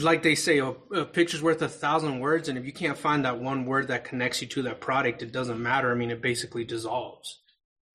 like 0.00 0.22
they 0.22 0.34
say, 0.34 0.58
a, 0.58 0.70
a 0.92 1.04
picture's 1.04 1.42
worth 1.42 1.62
a 1.62 1.68
thousand 1.68 2.20
words, 2.20 2.48
and 2.48 2.58
if 2.58 2.64
you 2.64 2.72
can't 2.72 2.98
find 2.98 3.24
that 3.24 3.40
one 3.40 3.64
word 3.64 3.88
that 3.88 4.04
connects 4.04 4.42
you 4.42 4.48
to 4.48 4.62
that 4.62 4.80
product, 4.80 5.22
it 5.22 5.32
doesn't 5.32 5.62
matter. 5.62 5.90
I 5.90 5.94
mean, 5.94 6.10
it 6.10 6.20
basically 6.20 6.64
dissolves. 6.64 7.40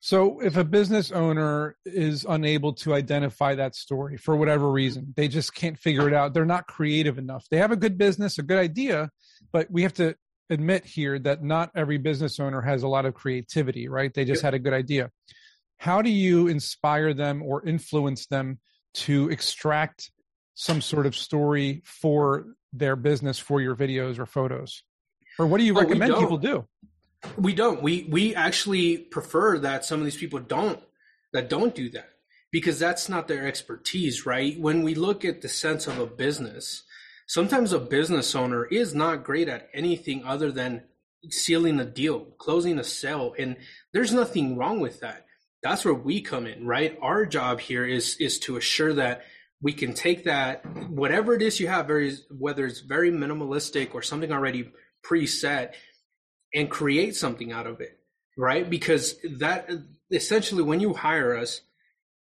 So, 0.04 0.38
if 0.40 0.58
a 0.58 0.64
business 0.64 1.10
owner 1.10 1.78
is 1.86 2.26
unable 2.28 2.74
to 2.74 2.92
identify 2.92 3.54
that 3.54 3.74
story 3.74 4.18
for 4.18 4.36
whatever 4.36 4.70
reason, 4.70 5.14
they 5.16 5.28
just 5.28 5.54
can't 5.54 5.78
figure 5.78 6.06
it 6.06 6.12
out. 6.12 6.34
They're 6.34 6.44
not 6.44 6.66
creative 6.66 7.16
enough. 7.16 7.46
They 7.50 7.56
have 7.56 7.72
a 7.72 7.76
good 7.76 7.96
business, 7.96 8.36
a 8.36 8.42
good 8.42 8.58
idea, 8.58 9.08
but 9.50 9.70
we 9.70 9.80
have 9.82 9.94
to 9.94 10.14
admit 10.50 10.84
here 10.84 11.18
that 11.20 11.42
not 11.42 11.70
every 11.74 11.96
business 11.96 12.38
owner 12.38 12.60
has 12.60 12.82
a 12.82 12.86
lot 12.86 13.06
of 13.06 13.14
creativity, 13.14 13.88
right? 13.88 14.12
They 14.12 14.26
just 14.26 14.42
had 14.42 14.52
a 14.52 14.58
good 14.58 14.74
idea. 14.74 15.10
How 15.78 16.02
do 16.02 16.10
you 16.10 16.48
inspire 16.48 17.14
them 17.14 17.42
or 17.42 17.64
influence 17.64 18.26
them 18.26 18.58
to 18.96 19.30
extract 19.30 20.10
some 20.52 20.82
sort 20.82 21.06
of 21.06 21.16
story 21.16 21.80
for 21.86 22.48
their 22.74 22.94
business, 22.94 23.38
for 23.38 23.62
your 23.62 23.74
videos 23.74 24.18
or 24.18 24.26
photos? 24.26 24.82
Or 25.38 25.46
what 25.46 25.60
do 25.60 25.64
you 25.64 25.74
Oh, 25.74 25.80
recommend 25.80 26.14
people 26.16 26.36
do? 26.36 26.68
We 27.36 27.52
don't. 27.54 27.82
We 27.82 28.06
we 28.08 28.34
actually 28.34 28.98
prefer 28.98 29.58
that 29.58 29.84
some 29.84 30.00
of 30.00 30.04
these 30.04 30.16
people 30.16 30.38
don't 30.38 30.80
that 31.32 31.48
don't 31.48 31.74
do 31.74 31.90
that 31.90 32.10
because 32.50 32.78
that's 32.78 33.08
not 33.08 33.26
their 33.28 33.46
expertise, 33.46 34.24
right? 34.24 34.58
When 34.58 34.82
we 34.82 34.94
look 34.94 35.24
at 35.24 35.42
the 35.42 35.48
sense 35.48 35.86
of 35.86 35.98
a 35.98 36.06
business, 36.06 36.84
sometimes 37.26 37.72
a 37.72 37.80
business 37.80 38.34
owner 38.34 38.64
is 38.64 38.94
not 38.94 39.24
great 39.24 39.48
at 39.48 39.68
anything 39.74 40.24
other 40.24 40.52
than 40.52 40.84
sealing 41.30 41.80
a 41.80 41.84
deal, 41.84 42.20
closing 42.38 42.78
a 42.78 42.84
sale. 42.84 43.34
And 43.38 43.56
there's 43.92 44.12
nothing 44.12 44.56
wrong 44.56 44.80
with 44.80 45.00
that. 45.00 45.26
That's 45.62 45.84
where 45.84 45.94
we 45.94 46.20
come 46.20 46.46
in, 46.46 46.66
right? 46.66 46.98
Our 47.02 47.26
job 47.26 47.58
here 47.60 47.84
is 47.84 48.16
is 48.18 48.38
to 48.40 48.56
assure 48.56 48.92
that 48.94 49.24
we 49.62 49.72
can 49.72 49.94
take 49.94 50.24
that 50.24 50.64
whatever 50.90 51.34
it 51.34 51.42
is 51.42 51.58
you 51.58 51.68
have, 51.68 51.86
very 51.86 52.16
whether 52.30 52.66
it's 52.66 52.80
very 52.80 53.10
minimalistic 53.10 53.94
or 53.94 54.02
something 54.02 54.30
already 54.30 54.70
preset, 55.04 55.72
and 56.54 56.70
create 56.70 57.16
something 57.16 57.52
out 57.52 57.66
of 57.66 57.80
it, 57.80 57.98
right? 58.36 58.68
Because 58.68 59.16
that 59.38 59.70
essentially 60.10 60.62
when 60.62 60.80
you 60.80 60.94
hire 60.94 61.36
us, 61.36 61.60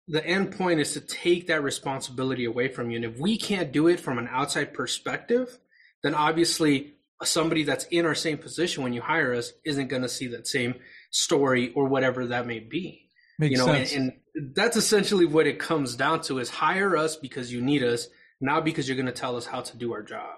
the 0.08 0.24
end 0.24 0.56
point 0.56 0.80
is 0.80 0.92
to 0.92 1.00
take 1.00 1.48
that 1.48 1.62
responsibility 1.62 2.44
away 2.44 2.68
from 2.68 2.90
you. 2.90 2.96
And 2.96 3.04
if 3.04 3.18
we 3.18 3.38
can't 3.38 3.72
do 3.72 3.88
it 3.88 4.00
from 4.00 4.18
an 4.18 4.28
outside 4.30 4.72
perspective, 4.72 5.58
then 6.02 6.14
obviously 6.14 6.94
somebody 7.22 7.64
that's 7.64 7.86
in 7.86 8.06
our 8.06 8.14
same 8.14 8.38
position 8.38 8.82
when 8.82 8.92
you 8.92 9.00
hire 9.00 9.34
us 9.34 9.52
isn't 9.64 9.88
going 9.88 10.02
to 10.02 10.08
see 10.08 10.28
that 10.28 10.46
same 10.46 10.74
story 11.10 11.72
or 11.74 11.86
whatever 11.86 12.26
that 12.26 12.46
may 12.46 12.60
be. 12.60 13.10
Makes 13.38 13.52
you 13.52 13.58
know, 13.58 13.66
sense. 13.66 13.92
And, 13.94 14.12
and 14.34 14.54
that's 14.54 14.76
essentially 14.76 15.26
what 15.26 15.46
it 15.46 15.58
comes 15.58 15.96
down 15.96 16.20
to 16.22 16.38
is 16.38 16.50
hire 16.50 16.96
us 16.96 17.16
because 17.16 17.52
you 17.52 17.60
need 17.60 17.82
us, 17.82 18.08
not 18.40 18.64
because 18.64 18.88
you're 18.88 18.96
going 18.96 19.06
to 19.06 19.12
tell 19.12 19.36
us 19.36 19.46
how 19.46 19.62
to 19.62 19.76
do 19.76 19.92
our 19.92 20.02
job. 20.02 20.36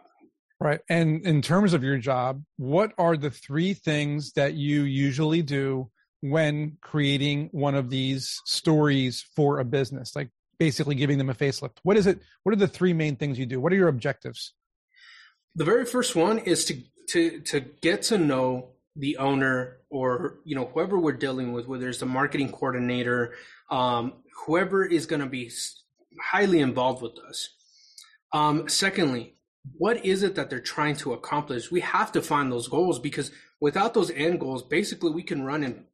Right. 0.61 0.81
And 0.89 1.25
in 1.25 1.41
terms 1.41 1.73
of 1.73 1.85
your 1.85 1.99
job, 1.99 2.43
what 2.57 2.93
are 2.99 3.17
the 3.17 3.31
three 3.31 3.75
things 3.75 4.33
that 4.33 4.55
you 4.55 4.83
usually 4.83 5.41
do 5.41 5.89
when 6.21 6.79
creating 6.81 7.49
one 7.53 7.77
of 7.77 7.91
these 7.91 8.41
stories 8.45 9.25
for 9.37 9.61
a 9.61 9.65
business? 9.65 10.17
Like 10.17 10.31
basically 10.59 10.97
giving 10.97 11.19
them 11.19 11.31
a 11.31 11.35
facelift. 11.35 11.79
What 11.85 11.97
is 11.97 12.07
it? 12.07 12.21
What 12.43 12.53
are 12.53 12.59
the 12.59 12.69
three 12.69 12.93
main 12.93 13.17
things 13.17 13.39
you 13.39 13.47
do? 13.47 13.61
What 13.61 13.73
are 13.73 13.77
your 13.77 13.89
objectives? 13.89 14.53
The 15.55 15.65
very 15.65 15.85
first 15.85 16.17
one 16.17 16.39
is 16.39 16.65
to 16.67 16.83
to 17.11 17.41
to 17.41 17.61
get 17.61 18.03
to 18.03 18.19
know 18.19 18.71
the 18.97 19.17
owner 19.19 19.79
or 19.91 20.41
you 20.45 20.57
know 20.57 20.67
whoever 20.67 20.99
we're 20.99 21.13
dealing 21.13 21.53
with, 21.53 21.67
whether 21.67 21.89
it's 21.89 22.01
the 22.01 22.07
marketing 22.07 22.51
coordinator, 22.51 23.35
um, 23.71 24.15
whoever 24.47 24.85
is 24.85 25.07
going 25.07 25.21
to 25.21 25.27
be 25.27 25.51
highly 26.21 26.61
involved 26.61 27.03
with 27.03 27.19
us. 27.19 27.51
Um, 28.33 28.69
secondly, 28.69 29.38
what 29.77 30.05
is 30.05 30.23
it 30.23 30.35
that 30.37 30.51
they're 30.51 30.61
trying 30.61 30.97
to 30.97 31.13
accomplish? 31.13 31.71
We 31.71 31.81
have 31.81 32.13
to 32.13 32.23
find 32.23 32.51
those 32.51 32.69
goals 32.69 32.99
because 32.99 33.31
without 33.61 33.95
those 33.95 34.11
end 34.11 34.41
goals, 34.41 34.63
basically 34.63 35.11
we 35.11 35.23
can 35.23 35.45
run 35.45 35.65
and 35.65 35.85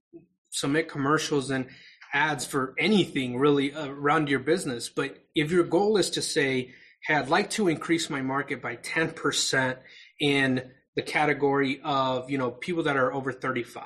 submit 0.50 0.88
commercials 0.88 1.50
and 1.50 1.66
ads 2.12 2.46
for 2.46 2.74
anything 2.78 3.38
really 3.38 3.74
uh, 3.74 3.88
around 3.88 4.28
your 4.28 4.38
business. 4.38 4.88
But 4.88 5.18
if 5.34 5.50
your 5.50 5.64
goal 5.64 5.96
is 5.96 6.10
to 6.10 6.22
say, 6.22 6.72
hey, 7.06 7.14
I'd 7.14 7.28
like 7.28 7.50
to 7.50 7.68
increase 7.68 8.08
my 8.08 8.22
market 8.22 8.62
by 8.62 8.76
10% 8.76 9.76
in 10.20 10.70
the 10.96 11.02
category 11.02 11.80
of, 11.82 12.30
you 12.30 12.38
know, 12.38 12.52
people 12.52 12.84
that 12.84 12.96
are 12.96 13.12
over 13.12 13.32
35. 13.32 13.84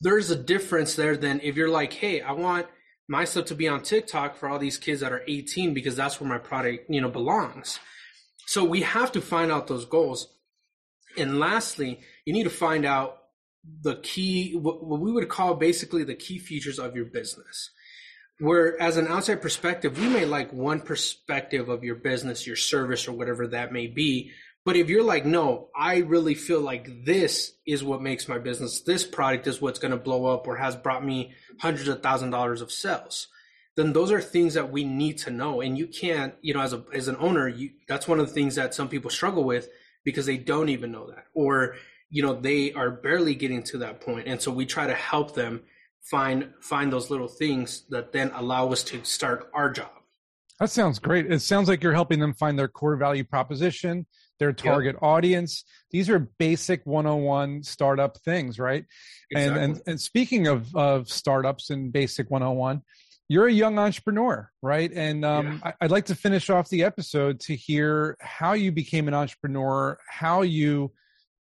There's 0.00 0.30
a 0.30 0.36
difference 0.36 0.96
there 0.96 1.16
than 1.16 1.40
if 1.42 1.56
you're 1.56 1.68
like, 1.68 1.92
hey, 1.92 2.20
I 2.20 2.32
want 2.32 2.66
my 3.08 3.24
stuff 3.24 3.46
to 3.46 3.54
be 3.54 3.68
on 3.68 3.82
TikTok 3.82 4.36
for 4.36 4.48
all 4.48 4.58
these 4.58 4.78
kids 4.78 5.00
that 5.00 5.12
are 5.12 5.22
18 5.28 5.74
because 5.74 5.94
that's 5.94 6.20
where 6.20 6.28
my 6.28 6.38
product, 6.38 6.90
you 6.90 7.00
know, 7.00 7.08
belongs. 7.08 7.78
So 8.46 8.64
we 8.64 8.82
have 8.82 9.12
to 9.12 9.20
find 9.20 9.50
out 9.50 9.66
those 9.66 9.84
goals. 9.84 10.28
And 11.16 11.38
lastly, 11.38 12.00
you 12.24 12.32
need 12.32 12.44
to 12.44 12.50
find 12.50 12.84
out 12.84 13.18
the 13.82 13.96
key, 13.96 14.54
what, 14.56 14.84
we 14.84 15.12
would 15.12 15.28
call 15.28 15.54
basically 15.54 16.04
the 16.04 16.14
key 16.14 16.38
features 16.38 16.78
of 16.78 16.96
your 16.96 17.04
business. 17.04 17.70
Where, 18.38 18.80
as 18.80 18.96
an 18.96 19.06
outside 19.06 19.40
perspective, 19.40 19.98
we 19.98 20.08
may 20.08 20.24
like 20.24 20.52
one 20.52 20.80
perspective 20.80 21.68
of 21.68 21.84
your 21.84 21.94
business, 21.94 22.46
your 22.46 22.56
service, 22.56 23.06
or 23.06 23.12
whatever 23.12 23.46
that 23.48 23.72
may 23.72 23.86
be. 23.86 24.32
But 24.64 24.76
if 24.76 24.88
you're 24.88 25.02
like, 25.02 25.24
no, 25.24 25.68
I 25.76 25.98
really 25.98 26.34
feel 26.34 26.60
like 26.60 27.04
this 27.04 27.52
is 27.66 27.82
what 27.82 28.02
makes 28.02 28.28
my 28.28 28.38
business, 28.38 28.82
this 28.82 29.04
product 29.04 29.46
is 29.46 29.60
what's 29.60 29.78
going 29.78 29.90
to 29.90 29.96
blow 29.96 30.26
up 30.26 30.46
or 30.46 30.56
has 30.56 30.76
brought 30.76 31.04
me 31.04 31.34
hundreds 31.60 31.88
of 31.88 32.02
thousand 32.02 32.30
dollars 32.30 32.62
of 32.62 32.70
sales, 32.70 33.28
then 33.76 33.92
those 33.92 34.12
are 34.12 34.20
things 34.20 34.54
that 34.54 34.70
we 34.70 34.84
need 34.84 35.18
to 35.18 35.30
know. 35.30 35.60
And 35.60 35.78
you 35.78 35.86
can't, 35.86 36.34
you 36.42 36.54
know, 36.54 36.60
as 36.60 36.72
a 36.72 36.84
as 36.92 37.08
an 37.08 37.16
owner, 37.18 37.48
you 37.48 37.70
that's 37.88 38.06
one 38.06 38.20
of 38.20 38.26
the 38.26 38.32
things 38.32 38.54
that 38.56 38.74
some 38.74 38.88
people 38.88 39.10
struggle 39.10 39.44
with 39.44 39.68
because 40.04 40.26
they 40.26 40.36
don't 40.36 40.68
even 40.68 40.92
know 40.92 41.08
that. 41.08 41.26
Or, 41.34 41.76
you 42.10 42.22
know, 42.22 42.34
they 42.34 42.72
are 42.72 42.90
barely 42.90 43.34
getting 43.34 43.62
to 43.64 43.78
that 43.78 44.00
point. 44.00 44.26
And 44.26 44.40
so 44.40 44.50
we 44.50 44.66
try 44.66 44.86
to 44.86 44.94
help 44.94 45.34
them 45.34 45.62
find 46.02 46.50
find 46.60 46.92
those 46.92 47.10
little 47.10 47.28
things 47.28 47.84
that 47.90 48.12
then 48.12 48.30
allow 48.34 48.70
us 48.70 48.82
to 48.84 49.04
start 49.04 49.50
our 49.54 49.70
job. 49.70 49.90
That 50.60 50.70
sounds 50.70 50.98
great. 50.98 51.30
It 51.30 51.40
sounds 51.40 51.68
like 51.68 51.82
you're 51.82 51.92
helping 51.92 52.20
them 52.20 52.34
find 52.34 52.58
their 52.58 52.68
core 52.68 52.96
value 52.96 53.24
proposition, 53.24 54.06
their 54.38 54.52
target 54.52 54.94
yep. 54.94 55.02
audience. 55.02 55.64
These 55.90 56.08
are 56.08 56.30
basic 56.38 56.86
101 56.86 57.64
startup 57.64 58.18
things, 58.18 58.58
right? 58.58 58.84
Exactly. 59.30 59.62
And, 59.62 59.72
and 59.76 59.82
and 59.86 60.00
speaking 60.00 60.46
of 60.46 60.74
of 60.76 61.08
startups 61.08 61.70
and 61.70 61.92
basic 61.92 62.30
101, 62.30 62.82
you're 63.32 63.46
a 63.46 63.52
young 63.52 63.78
entrepreneur, 63.78 64.50
right? 64.60 64.92
And 64.92 65.24
um, 65.24 65.58
yeah. 65.64 65.72
I, 65.80 65.84
would 65.84 65.90
like 65.90 66.04
to 66.06 66.14
finish 66.14 66.50
off 66.50 66.68
the 66.68 66.84
episode 66.84 67.40
to 67.40 67.56
hear 67.56 68.18
how 68.20 68.52
you 68.52 68.70
became 68.72 69.08
an 69.08 69.14
entrepreneur, 69.14 69.98
how 70.06 70.42
you 70.42 70.92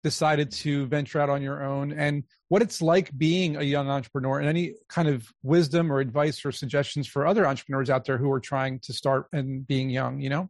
decided 0.03 0.51
to 0.51 0.86
venture 0.86 1.19
out 1.19 1.31
on 1.31 1.41
your 1.41 1.63
own, 1.63 1.91
and 1.91 2.25
what 2.48 2.62
it's 2.62 2.79
like 2.79 3.17
being 3.17 3.55
a 3.55 3.63
young 3.63 3.89
entrepreneur, 3.89 4.38
and 4.38 4.48
any 4.48 4.75
kind 4.88 5.08
of 5.08 5.27
wisdom 5.41 5.91
or 5.91 6.00
advice 6.00 6.46
or 6.46 6.51
suggestions 6.51 7.08
for 7.08 7.25
other 7.25 7.48
entrepreneurs 7.48 7.89
out 7.89 8.05
there 8.05 8.19
who 8.19 8.31
are 8.31 8.39
trying 8.39 8.79
to 8.81 8.93
start 8.93 9.25
and 9.34 9.65
being 9.65 9.89
young. 9.89 10.22
You 10.22 10.29
know. 10.29 10.50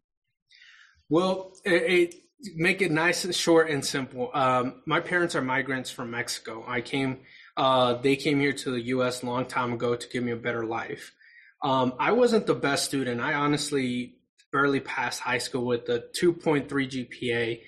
Well, 1.07 1.53
it, 1.63 1.71
it, 1.71 2.15
make 2.57 2.81
it 2.81 2.91
nice 2.91 3.23
and 3.23 3.33
short 3.33 3.69
and 3.69 3.83
simple. 3.83 4.29
Um, 4.33 4.81
my 4.85 4.99
parents 4.99 5.35
are 5.35 5.41
migrants 5.41 5.89
from 5.89 6.11
Mexico. 6.11 6.65
I 6.67 6.81
came. 6.81 7.19
Uh, 7.55 7.93
they 7.93 8.17
came 8.17 8.41
here 8.41 8.53
to 8.53 8.71
the 8.71 8.81
U.S. 8.87 9.23
a 9.23 9.25
long 9.25 9.45
time 9.45 9.71
ago 9.71 9.95
to 9.95 10.09
give 10.09 10.21
me 10.21 10.33
a 10.33 10.37
better 10.37 10.65
life. 10.65 11.13
Um, 11.63 11.93
I 11.99 12.11
wasn't 12.13 12.45
the 12.45 12.55
best 12.55 12.85
student. 12.85 13.21
I 13.21 13.33
honestly 13.33 14.15
barely 14.51 14.79
passed 14.79 15.19
high 15.19 15.37
school 15.37 15.65
with 15.65 15.87
a 15.89 16.03
2.3 16.19 16.67
GPA. 16.67 17.61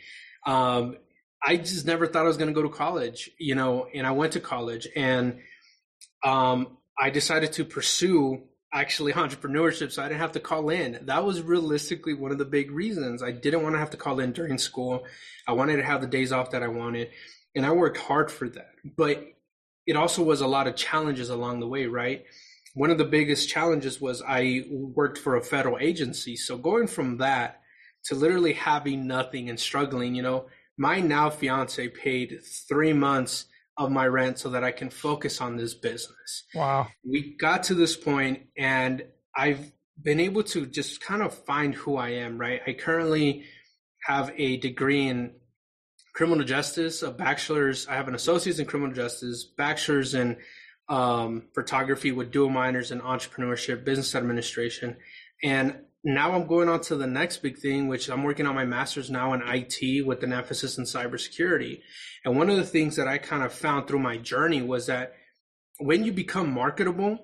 Um, 0.45 0.97
I 1.43 1.57
just 1.57 1.85
never 1.85 2.07
thought 2.07 2.25
I 2.25 2.27
was 2.27 2.37
going 2.37 2.49
to 2.49 2.53
go 2.53 2.63
to 2.63 2.69
college, 2.69 3.29
you 3.39 3.55
know, 3.55 3.87
and 3.93 4.05
I 4.05 4.11
went 4.11 4.33
to 4.33 4.39
college 4.39 4.87
and 4.95 5.39
um, 6.23 6.77
I 6.99 7.09
decided 7.09 7.53
to 7.53 7.65
pursue 7.65 8.43
actually 8.73 9.13
entrepreneurship 9.13 9.91
so 9.91 10.03
I 10.03 10.07
didn't 10.07 10.21
have 10.21 10.33
to 10.33 10.39
call 10.39 10.69
in. 10.69 10.99
That 11.03 11.25
was 11.25 11.41
realistically 11.41 12.13
one 12.13 12.31
of 12.31 12.37
the 12.37 12.45
big 12.45 12.71
reasons. 12.71 13.23
I 13.23 13.31
didn't 13.31 13.63
want 13.63 13.75
to 13.75 13.79
have 13.79 13.91
to 13.91 13.97
call 13.97 14.19
in 14.19 14.31
during 14.31 14.57
school. 14.57 15.03
I 15.47 15.53
wanted 15.53 15.77
to 15.77 15.83
have 15.83 16.01
the 16.01 16.07
days 16.07 16.31
off 16.31 16.51
that 16.51 16.63
I 16.63 16.67
wanted, 16.67 17.09
and 17.55 17.65
I 17.65 17.71
worked 17.71 17.97
hard 17.97 18.31
for 18.31 18.47
that. 18.49 18.71
But 18.95 19.23
it 19.87 19.95
also 19.95 20.23
was 20.23 20.41
a 20.41 20.47
lot 20.47 20.67
of 20.67 20.75
challenges 20.75 21.29
along 21.29 21.59
the 21.59 21.67
way, 21.67 21.87
right? 21.87 22.23
One 22.73 22.89
of 22.89 22.97
the 22.97 23.05
biggest 23.05 23.49
challenges 23.49 23.99
was 23.99 24.21
I 24.25 24.65
worked 24.69 25.17
for 25.17 25.35
a 25.35 25.43
federal 25.43 25.77
agency. 25.79 26.35
So 26.35 26.57
going 26.57 26.87
from 26.87 27.17
that 27.17 27.61
to 28.05 28.15
literally 28.15 28.53
having 28.53 29.07
nothing 29.07 29.49
and 29.49 29.59
struggling, 29.59 30.15
you 30.15 30.21
know, 30.21 30.45
my 30.77 30.99
now 30.99 31.29
fiance 31.29 31.87
paid 31.89 32.39
three 32.67 32.93
months 32.93 33.45
of 33.77 33.91
my 33.91 34.07
rent 34.07 34.39
so 34.39 34.49
that 34.49 34.63
I 34.63 34.71
can 34.71 34.89
focus 34.89 35.41
on 35.41 35.57
this 35.57 35.73
business. 35.73 36.43
Wow. 36.55 36.87
We 37.07 37.35
got 37.37 37.63
to 37.63 37.75
this 37.75 37.95
point 37.95 38.47
and 38.57 39.03
I've 39.35 39.71
been 40.01 40.19
able 40.19 40.43
to 40.43 40.65
just 40.65 41.01
kind 41.01 41.21
of 41.21 41.33
find 41.33 41.75
who 41.75 41.97
I 41.97 42.09
am, 42.09 42.37
right? 42.37 42.61
I 42.65 42.73
currently 42.73 43.45
have 44.03 44.31
a 44.37 44.57
degree 44.57 45.07
in 45.07 45.33
criminal 46.13 46.43
justice, 46.43 47.03
a 47.03 47.11
bachelor's, 47.11 47.87
I 47.87 47.95
have 47.95 48.07
an 48.07 48.15
associate's 48.15 48.59
in 48.59 48.65
criminal 48.65 48.93
justice, 48.93 49.43
bachelor's 49.43 50.13
in 50.13 50.37
um, 50.91 51.43
photography 51.55 52.11
with 52.11 52.31
dual 52.31 52.49
minors 52.49 52.91
in 52.91 52.99
entrepreneurship, 52.99 53.85
business 53.85 54.13
administration. 54.13 54.97
And 55.41 55.77
now 56.03 56.33
I'm 56.33 56.47
going 56.47 56.67
on 56.67 56.81
to 56.81 56.97
the 56.97 57.07
next 57.07 57.37
big 57.37 57.57
thing, 57.57 57.87
which 57.87 58.09
I'm 58.09 58.23
working 58.23 58.45
on 58.45 58.55
my 58.55 58.65
master's 58.65 59.09
now 59.09 59.31
in 59.31 59.41
IT 59.41 60.05
with 60.05 60.21
an 60.21 60.33
emphasis 60.33 60.77
in 60.77 60.83
cybersecurity. 60.83 61.79
And 62.25 62.37
one 62.37 62.49
of 62.49 62.57
the 62.57 62.65
things 62.65 62.97
that 62.97 63.07
I 63.07 63.19
kind 63.19 63.41
of 63.41 63.53
found 63.53 63.87
through 63.87 63.99
my 63.99 64.17
journey 64.17 64.61
was 64.61 64.87
that 64.87 65.13
when 65.79 66.03
you 66.03 66.11
become 66.11 66.51
marketable 66.51 67.19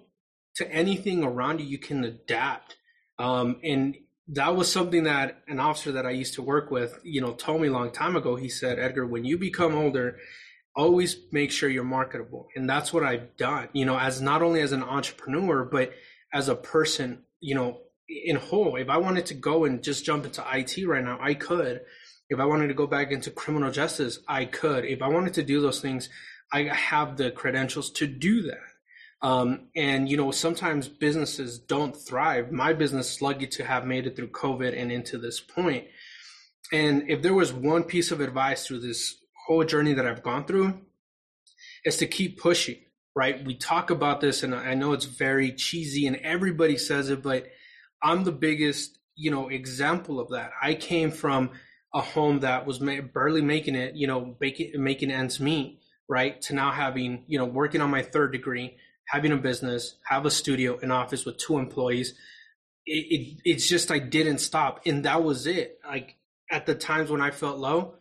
to 0.55 0.71
anything 0.71 1.25
around 1.25 1.59
you, 1.59 1.67
you 1.67 1.77
can 1.77 2.05
adapt. 2.05 2.77
Um, 3.19 3.59
and 3.65 3.97
that 4.29 4.55
was 4.55 4.71
something 4.71 5.03
that 5.03 5.41
an 5.49 5.59
officer 5.59 5.91
that 5.91 6.05
I 6.05 6.11
used 6.11 6.35
to 6.35 6.41
work 6.41 6.71
with, 6.71 7.01
you 7.03 7.19
know, 7.19 7.33
told 7.33 7.61
me 7.61 7.67
a 7.67 7.73
long 7.73 7.91
time 7.91 8.15
ago. 8.15 8.37
He 8.37 8.49
said, 8.49 8.79
Edgar, 8.79 9.05
when 9.05 9.25
you 9.25 9.37
become 9.37 9.75
older, 9.75 10.19
always 10.77 11.17
make 11.31 11.51
sure 11.51 11.67
you're 11.67 11.83
marketable. 11.83 12.47
And 12.55 12.69
that's 12.69 12.93
what 12.93 13.03
i've 13.03 13.35
done 13.35 13.67
you 13.73 13.83
know 13.83 13.97
as 13.97 14.21
not 14.21 14.41
only 14.41 14.61
as 14.61 14.71
an 14.71 14.83
entrepreneur 14.83 15.65
but 15.65 15.91
as 16.31 16.47
a 16.47 16.55
person 16.55 17.23
you 17.41 17.55
know 17.55 17.79
in 18.07 18.37
whole. 18.37 18.77
If 18.77 18.89
i 18.89 18.97
wanted 18.97 19.25
to 19.27 19.33
go 19.33 19.65
and 19.65 19.83
just 19.83 20.05
jump 20.05 20.23
into 20.23 20.41
it 20.41 20.87
right 20.87 21.03
now 21.03 21.19
i 21.21 21.33
could. 21.33 21.81
If 22.29 22.39
i 22.39 22.45
wanted 22.45 22.67
to 22.67 22.73
go 22.73 22.87
back 22.87 23.11
into 23.11 23.31
criminal 23.31 23.71
justice 23.71 24.19
i 24.27 24.45
could. 24.45 24.85
If 24.85 25.01
i 25.01 25.07
wanted 25.07 25.33
to 25.33 25.43
do 25.43 25.59
those 25.59 25.81
things 25.81 26.09
i 26.53 26.63
have 26.63 27.17
the 27.17 27.31
credentials 27.31 27.91
to 27.93 28.07
do 28.07 28.43
that. 28.43 28.67
Um, 29.19 29.69
and 29.75 30.07
you 30.07 30.15
know 30.15 30.29
sometimes 30.31 30.87
businesses 30.87 31.57
don't 31.57 31.95
thrive. 31.95 32.51
My 32.51 32.73
business 32.73 33.15
is 33.15 33.21
lucky 33.21 33.47
to 33.47 33.65
have 33.65 33.85
made 33.85 34.05
it 34.05 34.15
through 34.15 34.29
covid 34.29 34.79
and 34.79 34.91
into 34.91 35.17
this 35.17 35.39
point. 35.39 35.85
And 36.71 37.09
if 37.09 37.21
there 37.21 37.33
was 37.33 37.51
one 37.51 37.83
piece 37.83 38.11
of 38.11 38.19
advice 38.19 38.67
through 38.67 38.81
this 38.81 39.15
whole 39.47 39.63
journey 39.63 39.93
that 39.93 40.05
I've 40.05 40.23
gone 40.23 40.45
through 40.45 40.77
is 41.85 41.97
to 41.97 42.05
keep 42.05 42.39
pushing, 42.39 42.79
right? 43.15 43.43
We 43.45 43.55
talk 43.55 43.89
about 43.89 44.19
this 44.19 44.43
and 44.43 44.53
I 44.53 44.73
know 44.73 44.91
it's 44.91 45.05
very 45.05 45.53
cheesy 45.53 46.05
and 46.05 46.17
everybody 46.17 46.77
says 46.77 47.09
it, 47.09 47.23
but 47.23 47.47
I'm 48.03 48.25
the 48.25 48.33
biggest, 48.33 48.99
you 49.15 49.31
know, 49.31 49.47
example 49.47 50.19
of 50.19 50.31
that. 50.31 50.51
I 50.61 50.73
came 50.73 51.11
from 51.11 51.51
a 51.93 52.01
home 52.01 52.41
that 52.41 52.67
was 52.67 52.79
barely 52.79 53.41
making 53.41 53.75
it, 53.75 53.95
you 53.95 54.05
know, 54.05 54.35
making, 54.41 54.73
making 54.83 55.11
ends 55.11 55.39
meet, 55.39 55.79
right? 56.09 56.41
To 56.41 56.53
now 56.53 56.71
having, 56.71 57.23
you 57.27 57.39
know, 57.39 57.45
working 57.45 57.79
on 57.79 57.89
my 57.89 58.03
third 58.03 58.33
degree, 58.33 58.75
having 59.05 59.31
a 59.31 59.37
business, 59.37 59.95
have 60.03 60.25
a 60.25 60.31
studio, 60.31 60.77
an 60.79 60.91
office 60.91 61.25
with 61.25 61.37
two 61.37 61.57
employees. 61.57 62.15
It, 62.85 63.05
it, 63.09 63.41
it's 63.45 63.67
just 63.67 63.91
I 63.91 63.99
didn't 63.99 64.39
stop, 64.39 64.81
and 64.85 65.05
that 65.05 65.23
was 65.23 65.47
it. 65.47 65.79
Like 65.87 66.17
at 66.51 66.65
the 66.65 66.75
times 66.75 67.09
when 67.09 67.21
I 67.21 67.31
felt 67.31 67.57
low, 67.57 67.95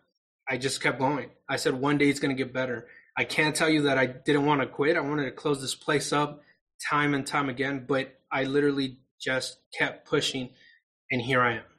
I 0.48 0.56
just 0.56 0.82
kept 0.82 0.98
going. 0.98 1.30
I 1.48 1.56
said 1.56 1.74
one 1.74 1.98
day 1.98 2.08
it's 2.08 2.20
going 2.20 2.36
to 2.36 2.42
get 2.42 2.52
better. 2.52 2.86
I 3.16 3.24
can't 3.24 3.56
tell 3.56 3.68
you 3.68 3.82
that 3.82 3.98
I 3.98 4.06
didn't 4.06 4.46
want 4.46 4.60
to 4.60 4.66
quit. 4.66 4.96
I 4.96 5.00
wanted 5.00 5.24
to 5.24 5.32
close 5.32 5.60
this 5.60 5.74
place 5.74 6.12
up 6.12 6.42
time 6.90 7.14
and 7.14 7.26
time 7.26 7.48
again, 7.48 7.84
but 7.88 8.18
I 8.30 8.44
literally 8.44 8.98
just 9.20 9.58
kept 9.76 10.06
pushing, 10.08 10.50
and 11.10 11.22
here 11.22 11.40
I 11.40 11.54
am. 11.54 11.75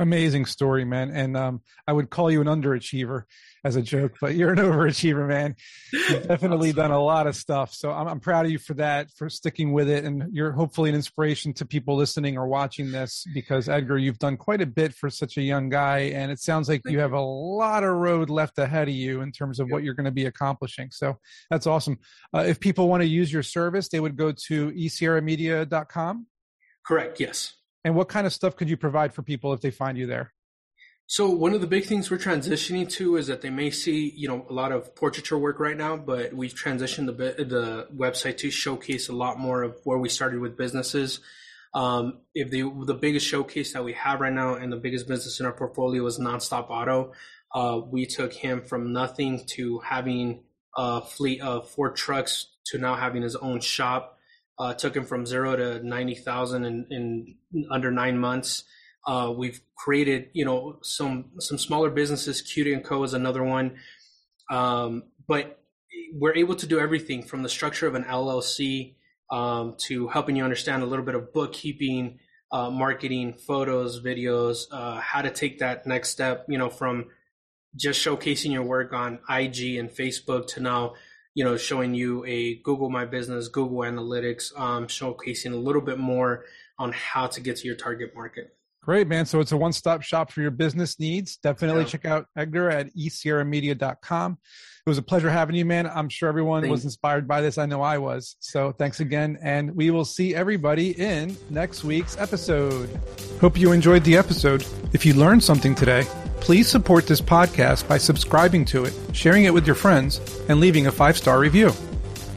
Amazing 0.00 0.46
story, 0.46 0.84
man. 0.84 1.10
And 1.10 1.36
um, 1.36 1.60
I 1.86 1.92
would 1.92 2.10
call 2.10 2.28
you 2.28 2.40
an 2.40 2.48
underachiever 2.48 3.22
as 3.64 3.76
a 3.76 3.82
joke, 3.82 4.16
but 4.20 4.34
you're 4.34 4.50
an 4.50 4.58
overachiever, 4.58 5.26
man. 5.26 5.54
You've 5.92 6.26
definitely 6.28 6.72
done 6.72 6.90
a 6.90 7.00
lot 7.00 7.28
of 7.28 7.36
stuff. 7.36 7.72
So 7.72 7.92
I'm, 7.92 8.08
I'm, 8.08 8.20
proud 8.20 8.44
of 8.44 8.50
you 8.50 8.58
for 8.58 8.74
that, 8.74 9.12
for 9.12 9.28
sticking 9.30 9.72
with 9.72 9.88
it. 9.88 10.04
And 10.04 10.34
you're 10.34 10.50
hopefully 10.50 10.88
an 10.88 10.96
inspiration 10.96 11.52
to 11.54 11.64
people 11.64 11.94
listening 11.94 12.36
or 12.36 12.48
watching 12.48 12.90
this 12.90 13.24
because, 13.32 13.68
Edgar, 13.68 13.96
you've 13.96 14.18
done 14.18 14.36
quite 14.36 14.60
a 14.60 14.66
bit 14.66 14.94
for 14.94 15.10
such 15.10 15.36
a 15.36 15.42
young 15.42 15.68
guy. 15.68 15.98
And 16.14 16.32
it 16.32 16.40
sounds 16.40 16.68
like 16.68 16.82
you 16.86 16.98
have 16.98 17.12
a 17.12 17.20
lot 17.20 17.84
of 17.84 17.90
road 17.90 18.30
left 18.30 18.58
ahead 18.58 18.88
of 18.88 18.94
you 18.94 19.20
in 19.20 19.30
terms 19.30 19.60
of 19.60 19.68
what 19.70 19.84
you're 19.84 19.94
going 19.94 20.06
to 20.06 20.10
be 20.10 20.26
accomplishing. 20.26 20.90
So 20.90 21.18
that's 21.50 21.68
awesome. 21.68 21.98
Uh, 22.34 22.44
if 22.46 22.58
people 22.58 22.88
want 22.88 23.02
to 23.02 23.08
use 23.08 23.32
your 23.32 23.44
service, 23.44 23.88
they 23.88 24.00
would 24.00 24.16
go 24.16 24.32
to 24.48 24.72
esierramedia.com. 24.72 26.26
Correct. 26.84 27.20
Yes. 27.20 27.54
And 27.84 27.94
what 27.94 28.08
kind 28.08 28.26
of 28.26 28.32
stuff 28.32 28.56
could 28.56 28.68
you 28.68 28.76
provide 28.76 29.12
for 29.12 29.22
people 29.22 29.52
if 29.52 29.60
they 29.60 29.70
find 29.70 29.98
you 29.98 30.06
there? 30.06 30.32
So 31.06 31.28
one 31.28 31.52
of 31.52 31.60
the 31.60 31.66
big 31.66 31.84
things 31.84 32.10
we're 32.10 32.16
transitioning 32.16 32.90
to 32.92 33.16
is 33.16 33.26
that 33.26 33.42
they 33.42 33.50
may 33.50 33.70
see, 33.70 34.10
you 34.16 34.26
know, 34.26 34.46
a 34.48 34.52
lot 34.54 34.72
of 34.72 34.94
portraiture 34.96 35.36
work 35.36 35.60
right 35.60 35.76
now, 35.76 35.98
but 35.98 36.32
we've 36.32 36.54
transitioned 36.54 37.06
the 37.06 37.44
the 37.44 37.88
website 37.94 38.38
to 38.38 38.50
showcase 38.50 39.10
a 39.10 39.12
lot 39.12 39.38
more 39.38 39.62
of 39.62 39.76
where 39.84 39.98
we 39.98 40.08
started 40.08 40.40
with 40.40 40.56
businesses. 40.56 41.20
Um, 41.74 42.20
if 42.34 42.50
the 42.50 42.62
the 42.86 42.94
biggest 42.94 43.26
showcase 43.26 43.74
that 43.74 43.84
we 43.84 43.92
have 43.92 44.20
right 44.20 44.32
now 44.32 44.54
and 44.54 44.72
the 44.72 44.78
biggest 44.78 45.06
business 45.06 45.40
in 45.40 45.46
our 45.46 45.52
portfolio 45.52 46.06
is 46.06 46.18
Nonstop 46.18 46.70
Auto, 46.70 47.12
uh, 47.54 47.80
we 47.86 48.06
took 48.06 48.32
him 48.32 48.62
from 48.62 48.94
nothing 48.94 49.44
to 49.48 49.80
having 49.80 50.44
a 50.74 51.02
fleet 51.02 51.42
of 51.42 51.68
four 51.68 51.90
trucks 51.90 52.46
to 52.66 52.78
now 52.78 52.94
having 52.94 53.20
his 53.20 53.36
own 53.36 53.60
shop 53.60 54.13
uh, 54.58 54.74
took 54.74 54.96
him 54.96 55.04
from 55.04 55.26
zero 55.26 55.56
to 55.56 55.86
ninety 55.86 56.14
thousand 56.14 56.64
in, 56.64 56.86
in 56.90 57.66
under 57.70 57.90
nine 57.90 58.18
months. 58.18 58.64
Uh, 59.06 59.32
we've 59.36 59.60
created, 59.76 60.30
you 60.32 60.44
know, 60.44 60.78
some 60.82 61.32
some 61.38 61.58
smaller 61.58 61.90
businesses. 61.90 62.40
Cutie 62.40 62.72
and 62.72 62.84
Co 62.84 63.02
is 63.02 63.14
another 63.14 63.42
one, 63.42 63.76
um, 64.50 65.04
but 65.26 65.60
we're 66.12 66.34
able 66.34 66.54
to 66.56 66.66
do 66.66 66.78
everything 66.78 67.22
from 67.22 67.42
the 67.42 67.48
structure 67.48 67.86
of 67.86 67.94
an 67.94 68.04
LLC 68.04 68.94
um, 69.30 69.74
to 69.78 70.08
helping 70.08 70.36
you 70.36 70.44
understand 70.44 70.82
a 70.82 70.86
little 70.86 71.04
bit 71.04 71.14
of 71.14 71.32
bookkeeping, 71.32 72.18
uh, 72.52 72.70
marketing, 72.70 73.34
photos, 73.34 74.00
videos, 74.00 74.66
uh, 74.70 75.00
how 75.00 75.20
to 75.20 75.30
take 75.30 75.58
that 75.58 75.86
next 75.86 76.10
step. 76.10 76.46
You 76.48 76.58
know, 76.58 76.70
from 76.70 77.06
just 77.76 78.04
showcasing 78.04 78.52
your 78.52 78.62
work 78.62 78.92
on 78.92 79.18
IG 79.28 79.76
and 79.76 79.90
Facebook 79.90 80.46
to 80.46 80.60
now 80.60 80.94
you 81.34 81.44
know, 81.44 81.56
showing 81.56 81.94
you 81.94 82.24
a 82.24 82.56
Google 82.56 82.90
My 82.90 83.04
Business, 83.04 83.48
Google 83.48 83.78
Analytics, 83.78 84.58
um, 84.58 84.86
showcasing 84.86 85.52
a 85.52 85.56
little 85.56 85.82
bit 85.82 85.98
more 85.98 86.44
on 86.78 86.92
how 86.92 87.26
to 87.26 87.40
get 87.40 87.56
to 87.56 87.66
your 87.66 87.76
target 87.76 88.14
market. 88.14 88.56
Great, 88.82 89.08
man. 89.08 89.24
So 89.24 89.40
it's 89.40 89.52
a 89.52 89.56
one 89.56 89.72
stop 89.72 90.02
shop 90.02 90.30
for 90.30 90.42
your 90.42 90.50
business 90.50 91.00
needs. 91.00 91.38
Definitely 91.38 91.82
yeah. 91.82 91.88
check 91.88 92.04
out 92.04 92.26
Edgar 92.36 92.70
at 92.70 92.94
esierramedia.com. 92.94 94.38
It 94.86 94.90
was 94.90 94.98
a 94.98 95.02
pleasure 95.02 95.30
having 95.30 95.56
you, 95.56 95.64
man. 95.64 95.86
I'm 95.86 96.10
sure 96.10 96.28
everyone 96.28 96.60
thanks. 96.60 96.70
was 96.70 96.84
inspired 96.84 97.26
by 97.26 97.40
this. 97.40 97.56
I 97.56 97.64
know 97.64 97.80
I 97.80 97.96
was. 97.96 98.36
So 98.40 98.70
thanks 98.72 99.00
again. 99.00 99.38
And 99.40 99.74
we 99.74 99.90
will 99.90 100.04
see 100.04 100.34
everybody 100.34 100.90
in 100.90 101.38
next 101.48 101.84
week's 101.84 102.18
episode. 102.18 102.90
Hope 103.40 103.58
you 103.58 103.72
enjoyed 103.72 104.04
the 104.04 104.18
episode. 104.18 104.62
If 104.92 105.06
you 105.06 105.14
learned 105.14 105.42
something 105.42 105.74
today, 105.74 106.04
please 106.40 106.68
support 106.68 107.06
this 107.06 107.22
podcast 107.22 107.88
by 107.88 107.96
subscribing 107.96 108.66
to 108.66 108.84
it, 108.84 108.92
sharing 109.14 109.44
it 109.44 109.54
with 109.54 109.64
your 109.64 109.74
friends, 109.74 110.20
and 110.50 110.60
leaving 110.60 110.86
a 110.86 110.92
five 110.92 111.16
star 111.16 111.38
review. 111.38 111.72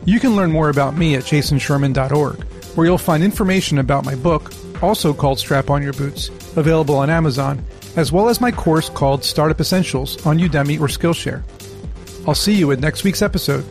You 0.06 0.22
can 0.22 0.38
learn 0.38 0.50
more 0.50 0.70
about 0.70 0.96
me 0.96 1.16
at 1.16 1.24
jasonsherman.org, 1.24 2.44
where 2.76 2.86
you'll 2.88 2.98
find 2.98 3.26
information 3.26 3.78
about 3.80 4.06
my 4.06 4.16
book, 4.16 4.54
also 4.82 5.14
called 5.14 5.38
Strap 5.38 5.70
On 5.70 5.84
Your 5.84 5.92
Boots, 5.92 6.30
available 6.56 6.96
on 6.96 7.10
Amazon, 7.10 7.62
as 7.98 8.14
well 8.14 8.30
as 8.30 8.40
my 8.40 8.52
course 8.54 8.88
called 8.88 9.26
Startup 9.26 9.60
Essentials 9.60 10.26
on 10.26 10.38
Udemy 10.38 10.80
or 10.80 10.88
Skillshare. 10.88 11.44
I'll 12.28 12.36
see 12.36 12.54
you 12.54 12.72
in 12.72 12.82
next 12.82 13.06
week's 13.06 13.22
episode. 13.22 13.64